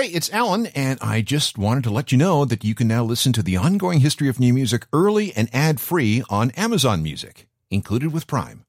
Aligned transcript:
Hey, 0.00 0.06
it's 0.06 0.32
Alan, 0.32 0.64
and 0.68 0.98
I 1.02 1.20
just 1.20 1.58
wanted 1.58 1.84
to 1.84 1.90
let 1.90 2.10
you 2.10 2.16
know 2.16 2.46
that 2.46 2.64
you 2.64 2.74
can 2.74 2.88
now 2.88 3.04
listen 3.04 3.34
to 3.34 3.42
the 3.42 3.58
ongoing 3.58 4.00
history 4.00 4.30
of 4.30 4.40
new 4.40 4.54
music 4.54 4.86
early 4.94 5.30
and 5.36 5.50
ad 5.52 5.78
free 5.78 6.22
on 6.30 6.52
Amazon 6.52 7.02
Music, 7.02 7.46
included 7.70 8.10
with 8.10 8.26
Prime. 8.26 8.64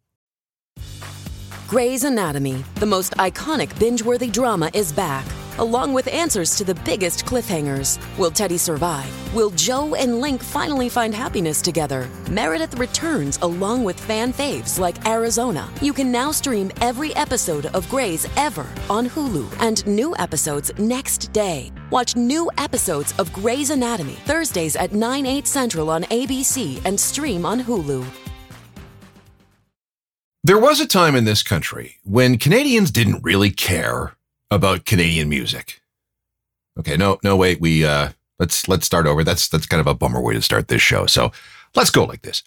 Grey's 1.69 2.03
Anatomy, 2.03 2.65
the 2.75 2.85
most 2.85 3.13
iconic 3.13 3.79
binge 3.79 4.03
worthy 4.03 4.27
drama, 4.29 4.69
is 4.73 4.91
back, 4.91 5.25
along 5.61 5.93
with 5.93 6.07
answers 6.07 6.57
to 6.57 6.65
the 6.65 6.75
biggest 6.83 7.25
cliffhangers. 7.25 7.97
Will 8.17 8.31
Teddy 8.31 8.57
survive? 8.57 9.09
Will 9.33 9.51
Jo 9.51 9.95
and 9.95 10.19
Link 10.19 10.43
finally 10.43 10.89
find 10.89 11.15
happiness 11.15 11.61
together? 11.61 12.09
Meredith 12.29 12.77
returns 12.77 13.39
along 13.41 13.85
with 13.85 13.97
fan 13.97 14.33
faves 14.33 14.77
like 14.79 15.07
Arizona. 15.07 15.69
You 15.81 15.93
can 15.93 16.11
now 16.11 16.31
stream 16.31 16.71
every 16.81 17.15
episode 17.15 17.67
of 17.67 17.89
Grey's 17.89 18.27
ever 18.35 18.65
on 18.89 19.07
Hulu 19.07 19.47
and 19.61 19.85
new 19.87 20.15
episodes 20.17 20.71
next 20.77 21.31
day. 21.31 21.71
Watch 21.91 22.15
new 22.15 22.49
episodes 22.57 23.13
of 23.19 23.31
Grey's 23.31 23.69
Anatomy 23.69 24.17
Thursdays 24.25 24.75
at 24.75 24.91
9, 24.91 25.25
8 25.25 25.47
central 25.47 25.89
on 25.89 26.03
ABC 26.03 26.83
and 26.83 26.99
stream 26.99 27.45
on 27.45 27.61
Hulu. 27.61 28.03
There 30.43 30.57
was 30.57 30.79
a 30.79 30.87
time 30.87 31.15
in 31.15 31.25
this 31.25 31.43
country 31.43 31.97
when 32.03 32.39
Canadians 32.39 32.89
didn't 32.89 33.23
really 33.23 33.51
care 33.51 34.13
about 34.51 34.85
Canadian 34.85 35.29
music. 35.29 35.81
Okay, 36.77 36.97
no, 36.97 37.17
no, 37.23 37.35
wait, 37.35 37.59
we 37.59 37.85
uh 37.85 38.09
let's 38.37 38.67
let's 38.67 38.85
start 38.85 39.07
over. 39.07 39.23
That's 39.23 39.47
that's 39.47 39.65
kind 39.65 39.81
of 39.81 39.87
a 39.87 39.95
bummer 39.95 40.21
way 40.21 40.33
to 40.33 40.41
start 40.41 40.67
this 40.67 40.81
show. 40.81 41.05
So 41.07 41.31
let's 41.75 41.89
go 41.89 42.03
like 42.03 42.21
this. 42.21 42.43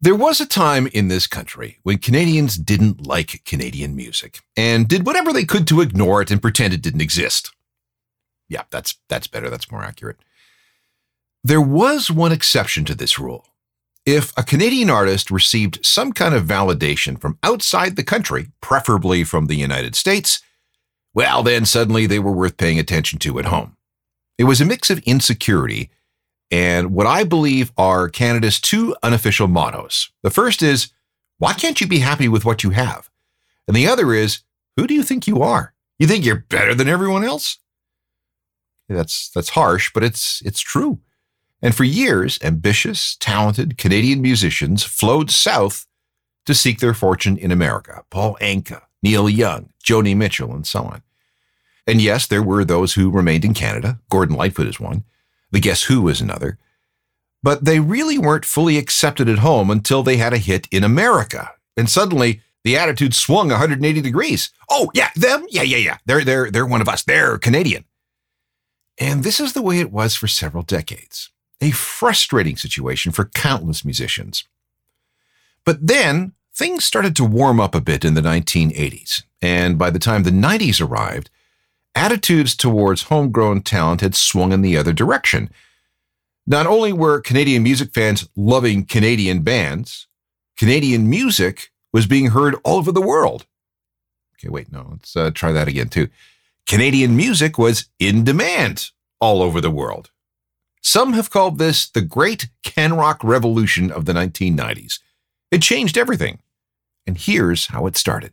There 0.00 0.14
was 0.14 0.40
a 0.40 0.46
time 0.46 0.86
in 0.88 1.08
this 1.08 1.26
country 1.26 1.78
when 1.82 1.98
Canadians 1.98 2.56
didn't 2.56 3.06
like 3.06 3.42
Canadian 3.44 3.96
music 3.96 4.40
and 4.56 4.88
did 4.88 5.06
whatever 5.06 5.32
they 5.32 5.44
could 5.44 5.66
to 5.68 5.80
ignore 5.80 6.20
it 6.20 6.30
and 6.30 6.42
pretend 6.42 6.74
it 6.74 6.82
didn't 6.82 7.00
exist. 7.00 7.52
Yeah, 8.48 8.64
that's 8.70 8.96
that's 9.08 9.26
better, 9.26 9.50
that's 9.50 9.70
more 9.70 9.82
accurate. 9.82 10.18
There 11.42 11.60
was 11.60 12.10
one 12.10 12.32
exception 12.32 12.84
to 12.86 12.94
this 12.94 13.18
rule. 13.18 13.46
If 14.06 14.32
a 14.36 14.42
Canadian 14.42 14.90
artist 14.90 15.30
received 15.30 15.84
some 15.84 16.12
kind 16.12 16.34
of 16.34 16.44
validation 16.44 17.18
from 17.18 17.38
outside 17.42 17.96
the 17.96 18.04
country, 18.04 18.48
preferably 18.60 19.24
from 19.24 19.46
the 19.46 19.56
United 19.56 19.94
States, 19.94 20.42
well, 21.14 21.42
then 21.42 21.64
suddenly 21.64 22.06
they 22.06 22.18
were 22.18 22.32
worth 22.32 22.56
paying 22.56 22.78
attention 22.78 23.18
to 23.20 23.38
at 23.38 23.46
home. 23.46 23.76
It 24.36 24.44
was 24.44 24.60
a 24.60 24.64
mix 24.64 24.90
of 24.90 24.98
insecurity 25.00 25.90
and 26.50 26.92
what 26.92 27.06
I 27.06 27.24
believe 27.24 27.72
are 27.76 28.08
Canada's 28.08 28.60
two 28.60 28.94
unofficial 29.02 29.48
mottos. 29.48 30.10
The 30.22 30.30
first 30.30 30.62
is, 30.62 30.92
why 31.38 31.52
can't 31.52 31.80
you 31.80 31.86
be 31.86 31.98
happy 31.98 32.28
with 32.28 32.44
what 32.44 32.62
you 32.62 32.70
have? 32.70 33.10
And 33.66 33.76
the 33.76 33.88
other 33.88 34.12
is, 34.14 34.40
who 34.76 34.86
do 34.86 34.94
you 34.94 35.02
think 35.02 35.26
you 35.26 35.42
are? 35.42 35.74
You 35.98 36.06
think 36.06 36.24
you're 36.24 36.44
better 36.48 36.74
than 36.74 36.88
everyone 36.88 37.24
else? 37.24 37.58
That's 38.88 39.30
that's 39.30 39.50
harsh, 39.50 39.90
but 39.94 40.04
it's 40.04 40.42
it's 40.44 40.60
true. 40.60 41.00
And 41.62 41.74
for 41.74 41.84
years, 41.84 42.38
ambitious, 42.42 43.16
talented 43.16 43.78
Canadian 43.78 44.20
musicians 44.20 44.84
flowed 44.84 45.30
south 45.30 45.86
to 46.44 46.54
seek 46.54 46.80
their 46.80 46.92
fortune 46.92 47.38
in 47.38 47.50
America. 47.50 48.04
Paul 48.10 48.36
Anka, 48.42 48.82
Neil 49.02 49.28
Young, 49.28 49.70
Joni 49.82 50.14
Mitchell, 50.14 50.52
and 50.52 50.66
so 50.66 50.82
on. 50.82 51.02
And 51.86 52.00
yes, 52.00 52.26
there 52.26 52.42
were 52.42 52.64
those 52.64 52.94
who 52.94 53.10
remained 53.10 53.44
in 53.44 53.54
Canada. 53.54 53.98
Gordon 54.10 54.36
Lightfoot 54.36 54.66
is 54.66 54.80
one. 54.80 55.04
The 55.50 55.60
Guess 55.60 55.84
Who 55.84 56.08
is 56.08 56.20
another. 56.20 56.58
But 57.42 57.64
they 57.64 57.78
really 57.78 58.18
weren't 58.18 58.46
fully 58.46 58.78
accepted 58.78 59.28
at 59.28 59.38
home 59.38 59.70
until 59.70 60.02
they 60.02 60.16
had 60.16 60.32
a 60.32 60.38
hit 60.38 60.66
in 60.70 60.82
America. 60.82 61.52
And 61.76 61.90
suddenly 61.90 62.40
the 62.64 62.76
attitude 62.78 63.14
swung 63.14 63.48
180 63.48 64.00
degrees. 64.00 64.50
Oh, 64.70 64.90
yeah, 64.94 65.10
them? 65.14 65.46
Yeah, 65.50 65.62
yeah, 65.62 65.76
yeah. 65.76 65.98
They're 66.06 66.24
they're 66.24 66.50
they're 66.50 66.66
one 66.66 66.80
of 66.80 66.88
us. 66.88 67.02
They're 67.02 67.36
Canadian. 67.36 67.84
And 68.98 69.22
this 69.22 69.40
is 69.40 69.52
the 69.52 69.62
way 69.62 69.80
it 69.80 69.92
was 69.92 70.14
for 70.14 70.26
several 70.26 70.62
decades 70.62 71.30
a 71.60 71.70
frustrating 71.70 72.56
situation 72.56 73.10
for 73.12 73.26
countless 73.26 73.84
musicians. 73.84 74.44
But 75.64 75.86
then 75.86 76.32
things 76.54 76.84
started 76.84 77.16
to 77.16 77.24
warm 77.24 77.58
up 77.58 77.74
a 77.74 77.80
bit 77.80 78.04
in 78.04 78.14
the 78.14 78.20
1980s, 78.20 79.22
and 79.40 79.78
by 79.78 79.90
the 79.90 79.98
time 79.98 80.22
the 80.22 80.30
90s 80.30 80.86
arrived, 80.86 81.30
attitudes 81.94 82.56
towards 82.56 83.04
homegrown 83.04 83.62
talent 83.62 84.00
had 84.00 84.14
swung 84.14 84.52
in 84.52 84.62
the 84.62 84.76
other 84.76 84.92
direction. 84.92 85.50
Not 86.46 86.66
only 86.66 86.92
were 86.92 87.20
Canadian 87.20 87.62
music 87.62 87.92
fans 87.92 88.28
loving 88.36 88.84
Canadian 88.84 89.42
bands, 89.42 90.06
Canadian 90.56 91.08
music 91.08 91.70
was 91.92 92.06
being 92.06 92.28
heard 92.28 92.56
all 92.64 92.78
over 92.78 92.92
the 92.92 93.00
world. 93.00 93.46
Okay, 94.38 94.48
wait, 94.48 94.70
no, 94.70 94.88
let's 94.90 95.16
uh, 95.16 95.30
try 95.30 95.52
that 95.52 95.68
again 95.68 95.88
too. 95.88 96.08
Canadian 96.66 97.16
music 97.16 97.56
was 97.58 97.88
in 97.98 98.24
demand 98.24 98.90
all 99.20 99.42
over 99.42 99.60
the 99.60 99.70
world. 99.70 100.10
Some 100.82 101.14
have 101.14 101.30
called 101.30 101.58
this 101.58 101.88
the 101.88 102.02
Great 102.02 102.48
Can 102.62 102.94
Rock 102.94 103.24
Revolution 103.24 103.90
of 103.90 104.04
the 104.04 104.12
1990s. 104.12 105.00
It 105.50 105.62
changed 105.62 105.96
everything. 105.96 106.40
And 107.06 107.16
here's 107.16 107.68
how 107.68 107.86
it 107.86 107.96
started. 107.96 108.32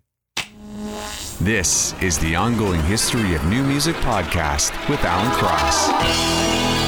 This 1.43 1.99
is 2.03 2.19
the 2.19 2.35
ongoing 2.35 2.83
history 2.83 3.33
of 3.33 3.43
new 3.45 3.63
music 3.63 3.95
podcast 3.95 4.71
with 4.87 5.03
Alan 5.03 5.31
Cross. 5.31 6.80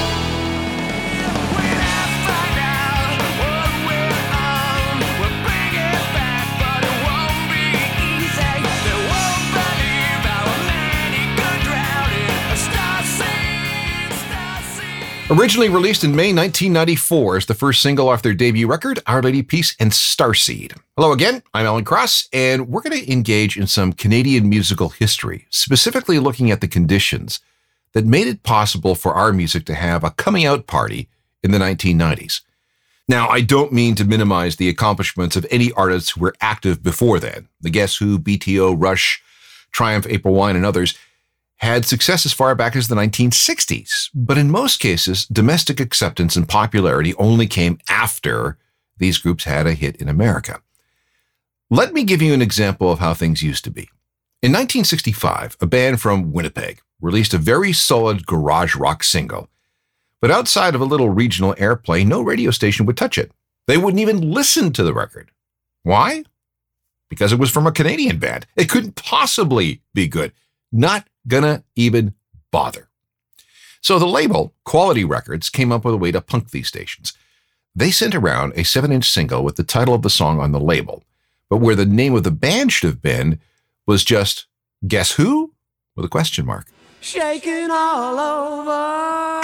Originally 15.30 15.70
released 15.70 16.04
in 16.04 16.14
May 16.14 16.34
1994 16.34 17.38
as 17.38 17.46
the 17.46 17.54
first 17.54 17.82
single 17.82 18.10
off 18.10 18.22
their 18.22 18.34
debut 18.34 18.68
record, 18.68 19.00
Our 19.08 19.22
Lady 19.22 19.42
Peace 19.42 19.74
and 19.80 19.90
Starseed. 19.90 20.78
Hello 20.98 21.14
again, 21.14 21.42
I'm 21.54 21.66
Alan 21.66 21.86
Cross, 21.86 22.28
and 22.34 22.68
we're 22.68 22.82
going 22.82 23.02
to 23.02 23.10
engage 23.10 23.56
in 23.56 23.66
some 23.66 23.94
Canadian 23.94 24.50
musical 24.50 24.90
history, 24.90 25.48
specifically 25.50 26.20
looking 26.20 26.52
at 26.52 26.60
the 26.60 26.68
conditions 26.68 27.40
that 27.94 28.06
made 28.06 28.28
it 28.28 28.44
possible 28.44 28.96
for 28.96 29.14
our 29.14 29.32
music 29.32 29.64
to 29.68 29.76
have 29.76 30.04
a 30.04 30.12
coming 30.12 30.46
out 30.46 30.68
party 30.68 31.08
in 31.42 31.52
the 31.52 31.58
1990s. 31.58 32.42
Now, 33.08 33.30
I 33.30 33.40
don't 33.40 33.72
mean 33.72 33.96
to 33.96 34.04
minimize 34.04 34.58
the 34.58 34.68
accomplishments 34.68 35.38
of 35.38 35.46
any 35.50 35.72
artists 35.72 36.10
who 36.12 36.20
were 36.20 36.36
active 36.42 36.84
before 36.84 37.22
then. 37.22 37.48
The 37.62 37.70
Guess 37.70 37.96
Who, 37.96 38.20
BTO, 38.20 38.76
Rush, 38.78 39.24
Triumph, 39.72 40.06
April 40.10 40.34
Wine, 40.34 40.58
and 40.58 40.66
others 40.66 40.98
had 41.58 41.86
success 41.86 42.26
as 42.26 42.34
far 42.34 42.56
back 42.56 42.76
as 42.76 42.88
the 42.88 42.96
1960s, 42.96 44.10
but 44.14 44.38
in 44.38 44.52
most 44.52 44.80
cases, 44.80 45.26
domestic 45.26 45.80
acceptance 45.80 46.36
and 46.36 46.48
popularity 46.48 47.14
only 47.16 47.48
came 47.48 47.80
after 47.88 48.58
these 48.98 49.18
groups 49.18 49.46
had 49.46 49.66
a 49.66 49.74
hit 49.74 49.96
in 49.98 50.10
America. 50.10 50.62
Let 51.70 51.94
me 51.94 52.04
give 52.04 52.22
you 52.22 52.34
an 52.34 52.42
example 52.42 52.92
of 52.92 53.00
how 53.00 53.14
things 53.14 53.42
used 53.42 53.64
to 53.64 53.72
be. 53.72 53.90
In 54.42 54.52
1965, 54.52 55.58
a 55.62 55.66
band 55.66 56.02
from 56.02 56.34
Winnipeg 56.34 56.82
released 57.00 57.34
a 57.34 57.38
very 57.38 57.74
solid 57.74 58.26
garage 58.26 58.76
rock 58.76 59.04
single, 59.04 59.50
but 60.22 60.32
outside 60.32 60.76
of 60.76 60.82
a 60.82 60.86
little 60.86 61.10
regional 61.10 61.54
airplay, 61.56 62.06
no 62.06 62.22
radio 62.22 62.52
station 62.52 62.86
would 62.86 62.98
touch 62.98 63.18
it. 63.18 63.32
They 63.68 63.78
wouldn't 63.78 64.02
even 64.02 64.32
listen 64.32 64.74
to 64.74 64.84
the 64.84 64.94
record. 64.94 65.32
Why? 65.84 66.24
Because 67.10 67.32
it 67.32 67.40
was 67.40 67.52
from 67.52 67.68
a 67.68 67.72
Canadian 67.72 68.20
band. 68.20 68.46
It 68.56 68.70
couldn't 68.70 68.96
possibly 68.96 69.82
be 69.94 70.08
good. 70.08 70.34
Not 70.72 71.08
gonna 71.28 71.64
even 71.76 72.14
bother. 72.52 72.90
So 73.82 74.00
the 74.00 74.06
label, 74.08 74.54
Quality 74.64 75.04
Records, 75.04 75.50
came 75.50 75.72
up 75.72 75.84
with 75.84 75.94
a 75.94 75.98
way 75.98 76.12
to 76.12 76.22
punk 76.22 76.52
these 76.52 76.68
stations. 76.68 77.14
They 77.76 77.92
sent 77.92 78.16
around 78.16 78.54
a 78.56 78.64
7 78.64 78.92
inch 78.92 79.10
single 79.10 79.44
with 79.44 79.56
the 79.56 79.64
title 79.64 79.94
of 79.94 80.04
the 80.04 80.10
song 80.10 80.40
on 80.40 80.52
the 80.52 80.60
label, 80.60 81.04
but 81.50 81.58
where 81.58 81.76
the 81.76 81.86
name 81.86 82.16
of 82.16 82.24
the 82.24 82.32
band 82.32 82.72
should 82.72 82.88
have 82.88 83.02
been 83.02 83.40
was 83.86 84.04
just 84.04 84.46
Guess 84.88 85.14
Who? 85.14 85.54
with 85.96 86.06
a 86.06 86.10
question 86.10 86.46
mark. 86.46 86.68
Shaking 87.02 87.70
all 87.70 88.20
over. 88.20 89.42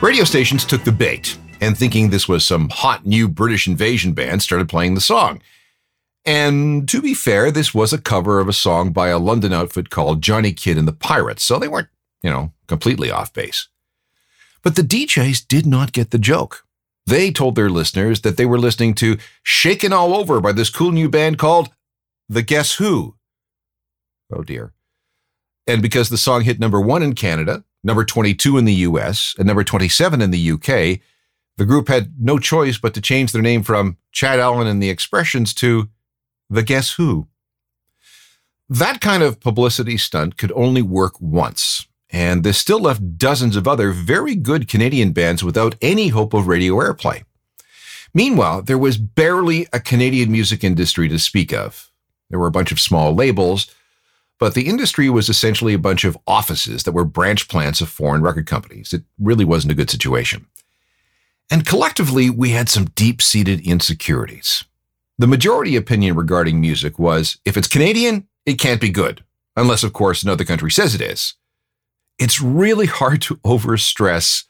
Radio 0.00 0.22
stations 0.22 0.64
took 0.64 0.84
the 0.84 0.92
bait 0.92 1.36
and 1.60 1.76
thinking 1.76 2.08
this 2.08 2.28
was 2.28 2.46
some 2.46 2.68
hot 2.68 3.04
new 3.04 3.26
British 3.26 3.66
invasion 3.66 4.12
band 4.12 4.40
started 4.40 4.68
playing 4.68 4.94
the 4.94 5.00
song. 5.00 5.42
And 6.24 6.88
to 6.88 7.02
be 7.02 7.14
fair, 7.14 7.50
this 7.50 7.74
was 7.74 7.92
a 7.92 7.98
cover 7.98 8.38
of 8.38 8.48
a 8.48 8.52
song 8.52 8.92
by 8.92 9.08
a 9.08 9.18
London 9.18 9.52
outfit 9.52 9.90
called 9.90 10.22
Johnny 10.22 10.52
Kidd 10.52 10.78
and 10.78 10.86
the 10.86 10.92
Pirates, 10.92 11.42
so 11.42 11.58
they 11.58 11.66
weren't, 11.66 11.88
you 12.22 12.30
know, 12.30 12.52
completely 12.68 13.10
off 13.10 13.32
base. 13.32 13.66
But 14.62 14.76
the 14.76 14.82
DJs 14.82 15.48
did 15.48 15.66
not 15.66 15.92
get 15.92 16.12
the 16.12 16.18
joke. 16.18 16.64
They 17.04 17.32
told 17.32 17.56
their 17.56 17.70
listeners 17.70 18.20
that 18.20 18.36
they 18.36 18.46
were 18.46 18.58
listening 18.58 18.94
to 18.96 19.18
Shaken 19.42 19.92
All 19.92 20.14
Over 20.14 20.40
by 20.40 20.52
this 20.52 20.70
cool 20.70 20.92
new 20.92 21.08
band 21.08 21.38
called 21.38 21.70
The 22.28 22.42
Guess 22.42 22.74
Who. 22.76 23.16
Oh 24.32 24.44
dear. 24.44 24.74
And 25.66 25.82
because 25.82 26.08
the 26.08 26.18
song 26.18 26.42
hit 26.42 26.60
number 26.60 26.80
one 26.80 27.02
in 27.02 27.14
Canada, 27.14 27.64
number 27.82 28.04
22 28.04 28.58
in 28.58 28.64
the 28.64 28.74
US 28.74 29.34
and 29.38 29.46
number 29.46 29.64
27 29.64 30.20
in 30.20 30.30
the 30.30 30.50
UK, 30.52 31.00
the 31.56 31.66
group 31.66 31.88
had 31.88 32.14
no 32.20 32.38
choice 32.38 32.78
but 32.78 32.94
to 32.94 33.00
change 33.00 33.32
their 33.32 33.42
name 33.42 33.62
from 33.62 33.96
Chad 34.12 34.38
Allan 34.38 34.66
and 34.66 34.82
the 34.82 34.90
Expressions 34.90 35.52
to 35.54 35.88
The 36.48 36.62
Guess 36.62 36.92
Who. 36.92 37.26
That 38.68 39.00
kind 39.00 39.22
of 39.22 39.40
publicity 39.40 39.96
stunt 39.96 40.36
could 40.36 40.52
only 40.52 40.82
work 40.82 41.20
once, 41.20 41.88
and 42.10 42.44
this 42.44 42.58
still 42.58 42.80
left 42.80 43.18
dozens 43.18 43.56
of 43.56 43.66
other 43.66 43.92
very 43.92 44.34
good 44.34 44.68
Canadian 44.68 45.12
bands 45.12 45.42
without 45.42 45.74
any 45.80 46.08
hope 46.08 46.34
of 46.34 46.46
radio 46.46 46.74
airplay. 46.74 47.24
Meanwhile, 48.14 48.62
there 48.62 48.78
was 48.78 48.96
barely 48.96 49.66
a 49.72 49.80
Canadian 49.80 50.30
music 50.30 50.62
industry 50.62 51.08
to 51.08 51.18
speak 51.18 51.52
of. 51.52 51.90
There 52.30 52.38
were 52.38 52.46
a 52.46 52.52
bunch 52.52 52.72
of 52.72 52.80
small 52.80 53.14
labels, 53.14 53.66
but 54.38 54.54
the 54.54 54.68
industry 54.68 55.10
was 55.10 55.28
essentially 55.28 55.74
a 55.74 55.78
bunch 55.78 56.04
of 56.04 56.16
offices 56.26 56.84
that 56.84 56.92
were 56.92 57.04
branch 57.04 57.48
plants 57.48 57.80
of 57.80 57.88
foreign 57.88 58.22
record 58.22 58.46
companies. 58.46 58.92
It 58.92 59.02
really 59.18 59.44
wasn't 59.44 59.72
a 59.72 59.76
good 59.76 59.90
situation. 59.90 60.46
And 61.50 61.66
collectively, 61.66 62.30
we 62.30 62.50
had 62.50 62.68
some 62.68 62.86
deep 62.94 63.22
seated 63.22 63.60
insecurities. 63.60 64.64
The 65.18 65.26
majority 65.26 65.76
opinion 65.76 66.14
regarding 66.14 66.60
music 66.60 66.98
was 66.98 67.38
if 67.44 67.56
it's 67.56 67.68
Canadian, 67.68 68.28
it 68.46 68.58
can't 68.58 68.80
be 68.80 68.90
good, 68.90 69.24
unless, 69.56 69.82
of 69.82 69.92
course, 69.92 70.22
another 70.22 70.44
country 70.44 70.70
says 70.70 70.94
it 70.94 71.00
is. 71.00 71.34
It's 72.18 72.40
really 72.40 72.86
hard 72.86 73.22
to 73.22 73.36
overstress 73.36 74.44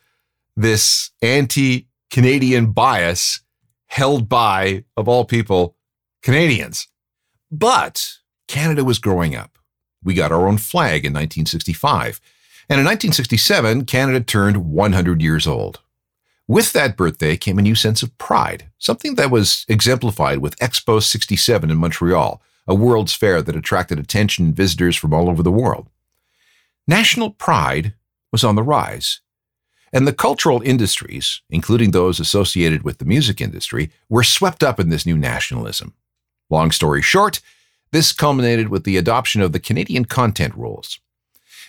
this 0.57 1.11
anti 1.23 1.87
Canadian 2.11 2.73
bias 2.73 3.41
held 3.87 4.29
by, 4.29 4.85
of 4.97 5.09
all 5.09 5.25
people, 5.25 5.77
Canadians. 6.23 6.89
But 7.51 8.07
Canada 8.49 8.85
was 8.85 8.99
growing 8.99 9.35
up. 9.35 9.58
We 10.09 10.15
got 10.15 10.33
our 10.33 10.49
own 10.49 10.57
flag 10.57 11.05
in 11.05 11.13
1965. 11.13 12.19
And 12.71 12.81
in 12.81 12.87
1967, 12.87 13.85
Canada 13.85 14.21
turned 14.25 14.65
100 14.73 15.21
years 15.21 15.47
old. 15.47 15.81
With 16.47 16.73
that 16.73 16.97
birthday 16.97 17.37
came 17.37 17.59
a 17.59 17.63
new 17.63 17.75
sense 17.75 18.03
of 18.03 18.17
pride, 18.17 18.71
something 18.79 19.17
that 19.17 19.31
was 19.31 19.67
exemplified 19.69 20.39
with 20.39 20.57
Expo 20.61 21.03
67 21.03 21.71
in 21.71 21.77
Montreal, 21.77 22.41
a 22.67 22.75
World's 22.75 23.13
Fair 23.13 23.43
that 23.43 23.55
attracted 23.55 23.99
attention 23.99 24.47
and 24.47 24.57
visitors 24.57 24.97
from 24.97 25.13
all 25.13 25.29
over 25.29 25.43
the 25.43 25.53
world. 25.53 25.91
National 26.87 27.29
pride 27.29 27.93
was 28.33 28.43
on 28.43 28.55
the 28.55 28.63
rise, 28.63 29.21
and 29.93 30.09
the 30.09 30.15
cultural 30.15 30.63
industries, 30.63 31.43
including 31.51 31.91
those 31.91 32.19
associated 32.19 32.83
with 32.83 32.97
the 32.97 33.05
music 33.05 33.43
industry, 33.43 33.91
were 34.09 34.25
swept 34.25 34.65
up 34.65 34.81
in 34.81 34.89
this 34.89 35.05
new 35.05 35.19
nationalism. 35.19 35.93
Long 36.49 36.71
story 36.71 37.03
short, 37.03 37.43
this 37.91 38.13
culminated 38.13 38.69
with 38.69 38.85
the 38.85 38.97
adoption 38.97 39.41
of 39.41 39.53
the 39.53 39.61
Canadian 39.61 40.05
content 40.05 40.55
rules. 40.55 40.99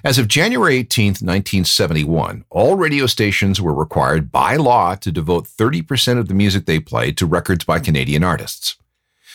As 0.03 0.17
of 0.17 0.29
January 0.29 0.77
18, 0.77 1.07
1971, 1.07 2.45
all 2.49 2.75
radio 2.75 3.05
stations 3.05 3.59
were 3.59 3.73
required 3.73 4.31
by 4.31 4.55
law 4.55 4.95
to 4.95 5.11
devote 5.11 5.45
30% 5.45 6.17
of 6.17 6.29
the 6.29 6.33
music 6.33 6.65
they 6.65 6.79
played 6.79 7.17
to 7.17 7.25
records 7.25 7.65
by 7.65 7.79
Canadian 7.79 8.23
artists 8.23 8.77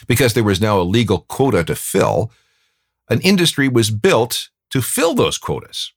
because 0.06 0.34
there 0.34 0.44
was 0.44 0.60
now 0.60 0.80
a 0.80 0.82
legal 0.82 1.20
quota 1.20 1.64
to 1.64 1.74
fill, 1.74 2.30
an 3.08 3.20
industry 3.20 3.68
was 3.68 3.90
built 3.90 4.48
to 4.70 4.82
fill 4.82 5.14
those 5.14 5.38
quotas. 5.38 5.92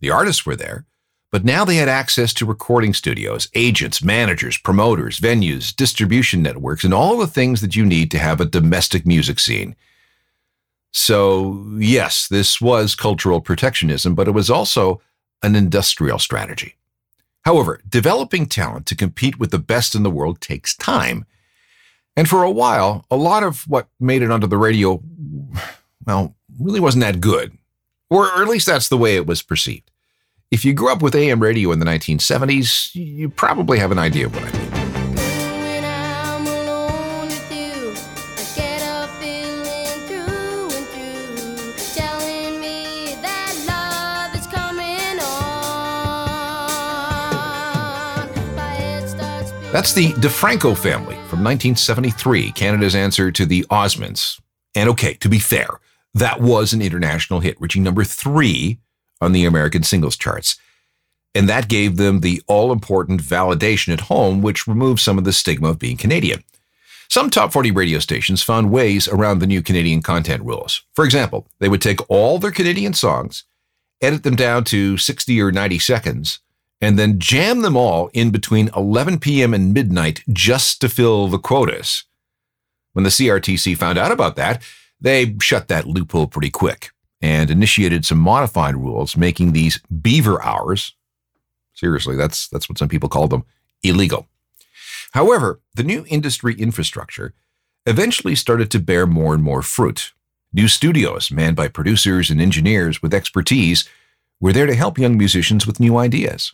The 0.00 0.10
artists 0.10 0.44
were 0.44 0.56
there, 0.56 0.84
but 1.30 1.44
now 1.44 1.64
they 1.64 1.76
had 1.76 1.88
access 1.88 2.32
to 2.34 2.46
recording 2.46 2.94
studios, 2.94 3.48
agents, 3.54 4.02
managers, 4.02 4.58
promoters, 4.58 5.20
venues, 5.20 5.74
distribution 5.74 6.42
networks, 6.42 6.84
and 6.84 6.94
all 6.94 7.18
the 7.18 7.26
things 7.26 7.60
that 7.60 7.76
you 7.76 7.84
need 7.84 8.10
to 8.10 8.18
have 8.18 8.40
a 8.40 8.46
domestic 8.46 9.06
music 9.06 9.38
scene. 9.38 9.76
So, 10.98 11.62
yes, 11.76 12.26
this 12.26 12.58
was 12.58 12.94
cultural 12.94 13.42
protectionism, 13.42 14.14
but 14.14 14.28
it 14.28 14.30
was 14.30 14.48
also 14.48 15.02
an 15.42 15.54
industrial 15.54 16.18
strategy. 16.18 16.76
However, 17.42 17.82
developing 17.86 18.46
talent 18.46 18.86
to 18.86 18.96
compete 18.96 19.38
with 19.38 19.50
the 19.50 19.58
best 19.58 19.94
in 19.94 20.04
the 20.04 20.10
world 20.10 20.40
takes 20.40 20.74
time. 20.74 21.26
And 22.16 22.26
for 22.26 22.42
a 22.42 22.50
while, 22.50 23.04
a 23.10 23.16
lot 23.16 23.42
of 23.42 23.68
what 23.68 23.88
made 24.00 24.22
it 24.22 24.30
onto 24.30 24.46
the 24.46 24.56
radio, 24.56 25.02
well, 26.06 26.34
really 26.58 26.80
wasn't 26.80 27.04
that 27.04 27.20
good. 27.20 27.58
Or, 28.08 28.28
at 28.40 28.48
least 28.48 28.64
that's 28.64 28.88
the 28.88 28.96
way 28.96 29.16
it 29.16 29.26
was 29.26 29.42
perceived. 29.42 29.90
If 30.50 30.64
you 30.64 30.72
grew 30.72 30.90
up 30.90 31.02
with 31.02 31.14
AM 31.14 31.40
radio 31.40 31.72
in 31.72 31.78
the 31.78 31.84
1970s, 31.84 32.94
you 32.94 33.28
probably 33.28 33.78
have 33.78 33.92
an 33.92 33.98
idea 33.98 34.26
of 34.26 34.34
what 34.34 34.44
I 34.44 34.58
mean. 34.58 34.65
That's 49.76 49.92
the 49.92 50.12
DeFranco 50.12 50.74
family 50.74 51.16
from 51.28 51.44
1973, 51.44 52.52
Canada's 52.52 52.94
answer 52.94 53.30
to 53.30 53.44
the 53.44 53.64
Osmonds. 53.64 54.40
And 54.74 54.88
okay, 54.88 55.12
to 55.16 55.28
be 55.28 55.38
fair, 55.38 55.68
that 56.14 56.40
was 56.40 56.72
an 56.72 56.80
international 56.80 57.40
hit, 57.40 57.60
reaching 57.60 57.82
number 57.82 58.02
three 58.02 58.78
on 59.20 59.32
the 59.32 59.44
American 59.44 59.82
singles 59.82 60.16
charts. 60.16 60.56
And 61.34 61.46
that 61.50 61.68
gave 61.68 61.98
them 61.98 62.20
the 62.20 62.40
all 62.46 62.72
important 62.72 63.22
validation 63.22 63.92
at 63.92 64.08
home, 64.08 64.40
which 64.40 64.66
removed 64.66 65.00
some 65.00 65.18
of 65.18 65.24
the 65.24 65.32
stigma 65.34 65.68
of 65.68 65.78
being 65.78 65.98
Canadian. 65.98 66.42
Some 67.10 67.28
top 67.28 67.52
40 67.52 67.70
radio 67.70 67.98
stations 67.98 68.42
found 68.42 68.70
ways 68.70 69.06
around 69.06 69.40
the 69.40 69.46
new 69.46 69.60
Canadian 69.60 70.00
content 70.00 70.42
rules. 70.42 70.84
For 70.94 71.04
example, 71.04 71.48
they 71.58 71.68
would 71.68 71.82
take 71.82 72.00
all 72.08 72.38
their 72.38 72.50
Canadian 72.50 72.94
songs, 72.94 73.44
edit 74.00 74.22
them 74.22 74.36
down 74.36 74.64
to 74.64 74.96
60 74.96 75.38
or 75.38 75.52
90 75.52 75.78
seconds, 75.80 76.40
and 76.80 76.98
then 76.98 77.18
jam 77.18 77.62
them 77.62 77.76
all 77.76 78.08
in 78.12 78.30
between 78.30 78.70
11 78.76 79.18
p.m. 79.18 79.54
and 79.54 79.72
midnight 79.72 80.22
just 80.30 80.80
to 80.80 80.88
fill 80.88 81.28
the 81.28 81.38
quotas. 81.38 82.04
When 82.92 83.04
the 83.04 83.10
CRTC 83.10 83.76
found 83.76 83.98
out 83.98 84.12
about 84.12 84.36
that, 84.36 84.62
they 85.00 85.36
shut 85.40 85.68
that 85.68 85.86
loophole 85.86 86.26
pretty 86.26 86.50
quick 86.50 86.90
and 87.20 87.50
initiated 87.50 88.04
some 88.04 88.18
modified 88.18 88.76
rules 88.76 89.16
making 89.16 89.52
these 89.52 89.80
beaver 90.02 90.42
hours 90.42 90.94
seriously 91.74 92.16
that's 92.16 92.48
that's 92.48 92.68
what 92.68 92.78
some 92.78 92.88
people 92.88 93.08
call 93.08 93.28
them 93.28 93.44
illegal 93.82 94.26
however 95.12 95.60
the 95.74 95.82
new 95.82 96.04
industry 96.08 96.54
infrastructure 96.54 97.32
eventually 97.86 98.34
started 98.34 98.70
to 98.70 98.78
bear 98.78 99.06
more 99.06 99.34
and 99.34 99.42
more 99.42 99.62
fruit 99.62 100.12
new 100.52 100.68
studios 100.68 101.30
manned 101.30 101.56
by 101.56 101.68
producers 101.68 102.30
and 102.30 102.40
engineers 102.40 103.02
with 103.02 103.14
expertise 103.14 103.88
were 104.40 104.52
there 104.52 104.66
to 104.66 104.74
help 104.74 104.98
young 104.98 105.16
musicians 105.16 105.66
with 105.66 105.80
new 105.80 105.96
ideas 105.96 106.52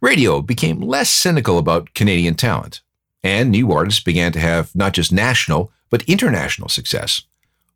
radio 0.00 0.40
became 0.42 0.80
less 0.80 1.10
cynical 1.10 1.58
about 1.58 1.94
canadian 1.94 2.34
talent 2.34 2.80
and 3.22 3.50
new 3.50 3.72
artists 3.72 4.02
began 4.02 4.32
to 4.32 4.40
have 4.40 4.74
not 4.74 4.92
just 4.92 5.12
national 5.12 5.72
but 5.90 6.02
international 6.02 6.68
success 6.68 7.22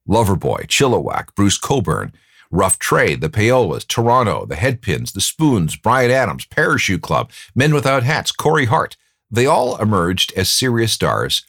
Loverboy, 0.08 0.66
Chilliwack, 0.66 1.34
Bruce 1.34 1.58
Cockburn, 1.58 2.12
Rough 2.50 2.78
Trade, 2.78 3.20
the 3.20 3.30
Payolas, 3.30 3.86
Toronto, 3.86 4.44
the 4.44 4.56
Headpins, 4.56 5.12
the 5.12 5.20
Spoons, 5.20 5.76
Bryan 5.76 6.10
Adams, 6.10 6.44
Parachute 6.46 7.02
Club, 7.02 7.30
Men 7.54 7.72
Without 7.72 8.02
Hats, 8.02 8.30
Corey 8.32 8.66
Hart. 8.66 8.96
They 9.30 9.46
all 9.46 9.80
emerged 9.80 10.32
as 10.36 10.50
serious 10.50 10.92
stars 10.92 11.44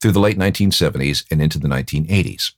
through 0.00 0.12
the 0.12 0.20
late 0.20 0.38
1970s 0.38 1.24
and 1.30 1.40
into 1.40 1.58
the 1.58 1.68
1980s. 1.68 2.52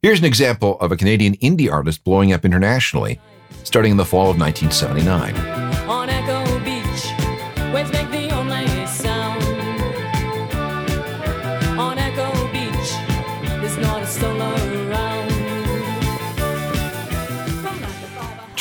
Here's 0.00 0.18
an 0.18 0.24
example 0.24 0.78
of 0.80 0.92
a 0.92 0.96
Canadian 0.96 1.36
indie 1.36 1.70
artist 1.70 2.04
blowing 2.04 2.32
up 2.32 2.44
internationally, 2.44 3.20
starting 3.62 3.92
in 3.92 3.96
the 3.96 4.04
fall 4.04 4.30
of 4.30 4.38
1979. 4.38 5.73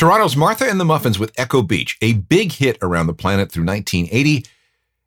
Toronto's 0.03 0.35
Martha 0.35 0.69
and 0.69 0.81
the 0.81 0.83
Muffins 0.83 1.17
with 1.17 1.31
Echo 1.37 1.61
Beach, 1.61 1.97
a 2.01 2.11
big 2.11 2.51
hit 2.51 2.77
around 2.81 3.07
the 3.07 3.13
planet 3.13 3.49
through 3.49 3.63
1980 3.63 4.45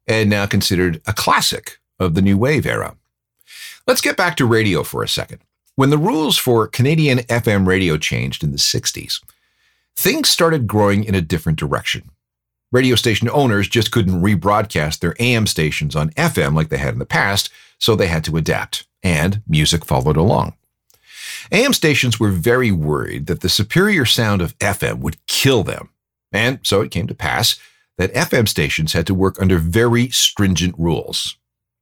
and 0.06 0.30
now 0.30 0.46
considered 0.46 1.02
a 1.06 1.12
classic 1.12 1.76
of 2.00 2.14
the 2.14 2.22
new 2.22 2.38
wave 2.38 2.64
era. 2.64 2.96
Let's 3.86 4.00
get 4.00 4.16
back 4.16 4.38
to 4.38 4.46
radio 4.46 4.82
for 4.82 5.02
a 5.02 5.08
second. 5.08 5.40
When 5.74 5.90
the 5.90 5.98
rules 5.98 6.38
for 6.38 6.66
Canadian 6.66 7.18
FM 7.18 7.66
radio 7.66 7.98
changed 7.98 8.42
in 8.42 8.52
the 8.52 8.56
60s, 8.56 9.22
things 9.94 10.30
started 10.30 10.66
growing 10.66 11.04
in 11.04 11.14
a 11.14 11.20
different 11.20 11.58
direction. 11.58 12.10
Radio 12.72 12.96
station 12.96 13.28
owners 13.28 13.68
just 13.68 13.90
couldn't 13.90 14.22
rebroadcast 14.22 15.00
their 15.00 15.14
AM 15.20 15.46
stations 15.46 15.94
on 15.94 16.08
FM 16.12 16.54
like 16.54 16.70
they 16.70 16.78
had 16.78 16.94
in 16.94 17.00
the 17.00 17.04
past, 17.04 17.50
so 17.78 17.94
they 17.94 18.06
had 18.06 18.24
to 18.24 18.38
adapt, 18.38 18.86
and 19.02 19.42
music 19.46 19.84
followed 19.84 20.16
along. 20.16 20.54
AM 21.52 21.72
stations 21.72 22.18
were 22.18 22.30
very 22.30 22.72
worried 22.72 23.26
that 23.26 23.40
the 23.40 23.48
superior 23.48 24.04
sound 24.04 24.42
of 24.42 24.58
FM 24.58 24.98
would 24.98 25.24
kill 25.26 25.62
them. 25.62 25.90
And 26.32 26.60
so 26.62 26.80
it 26.80 26.90
came 26.90 27.06
to 27.06 27.14
pass 27.14 27.58
that 27.98 28.12
FM 28.14 28.48
stations 28.48 28.92
had 28.92 29.06
to 29.06 29.14
work 29.14 29.40
under 29.40 29.58
very 29.58 30.08
stringent 30.10 30.74
rules. 30.78 31.36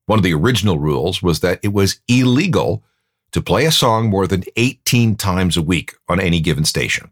One 0.06 0.18
of 0.18 0.22
the 0.22 0.34
original 0.34 0.78
rules 0.78 1.22
was 1.22 1.40
that 1.40 1.60
it 1.62 1.72
was 1.72 2.00
illegal 2.08 2.84
to 3.32 3.42
play 3.42 3.64
a 3.64 3.72
song 3.72 4.10
more 4.10 4.26
than 4.26 4.44
18 4.56 5.16
times 5.16 5.56
a 5.56 5.62
week 5.62 5.94
on 6.08 6.20
any 6.20 6.40
given 6.40 6.64
station. 6.64 7.10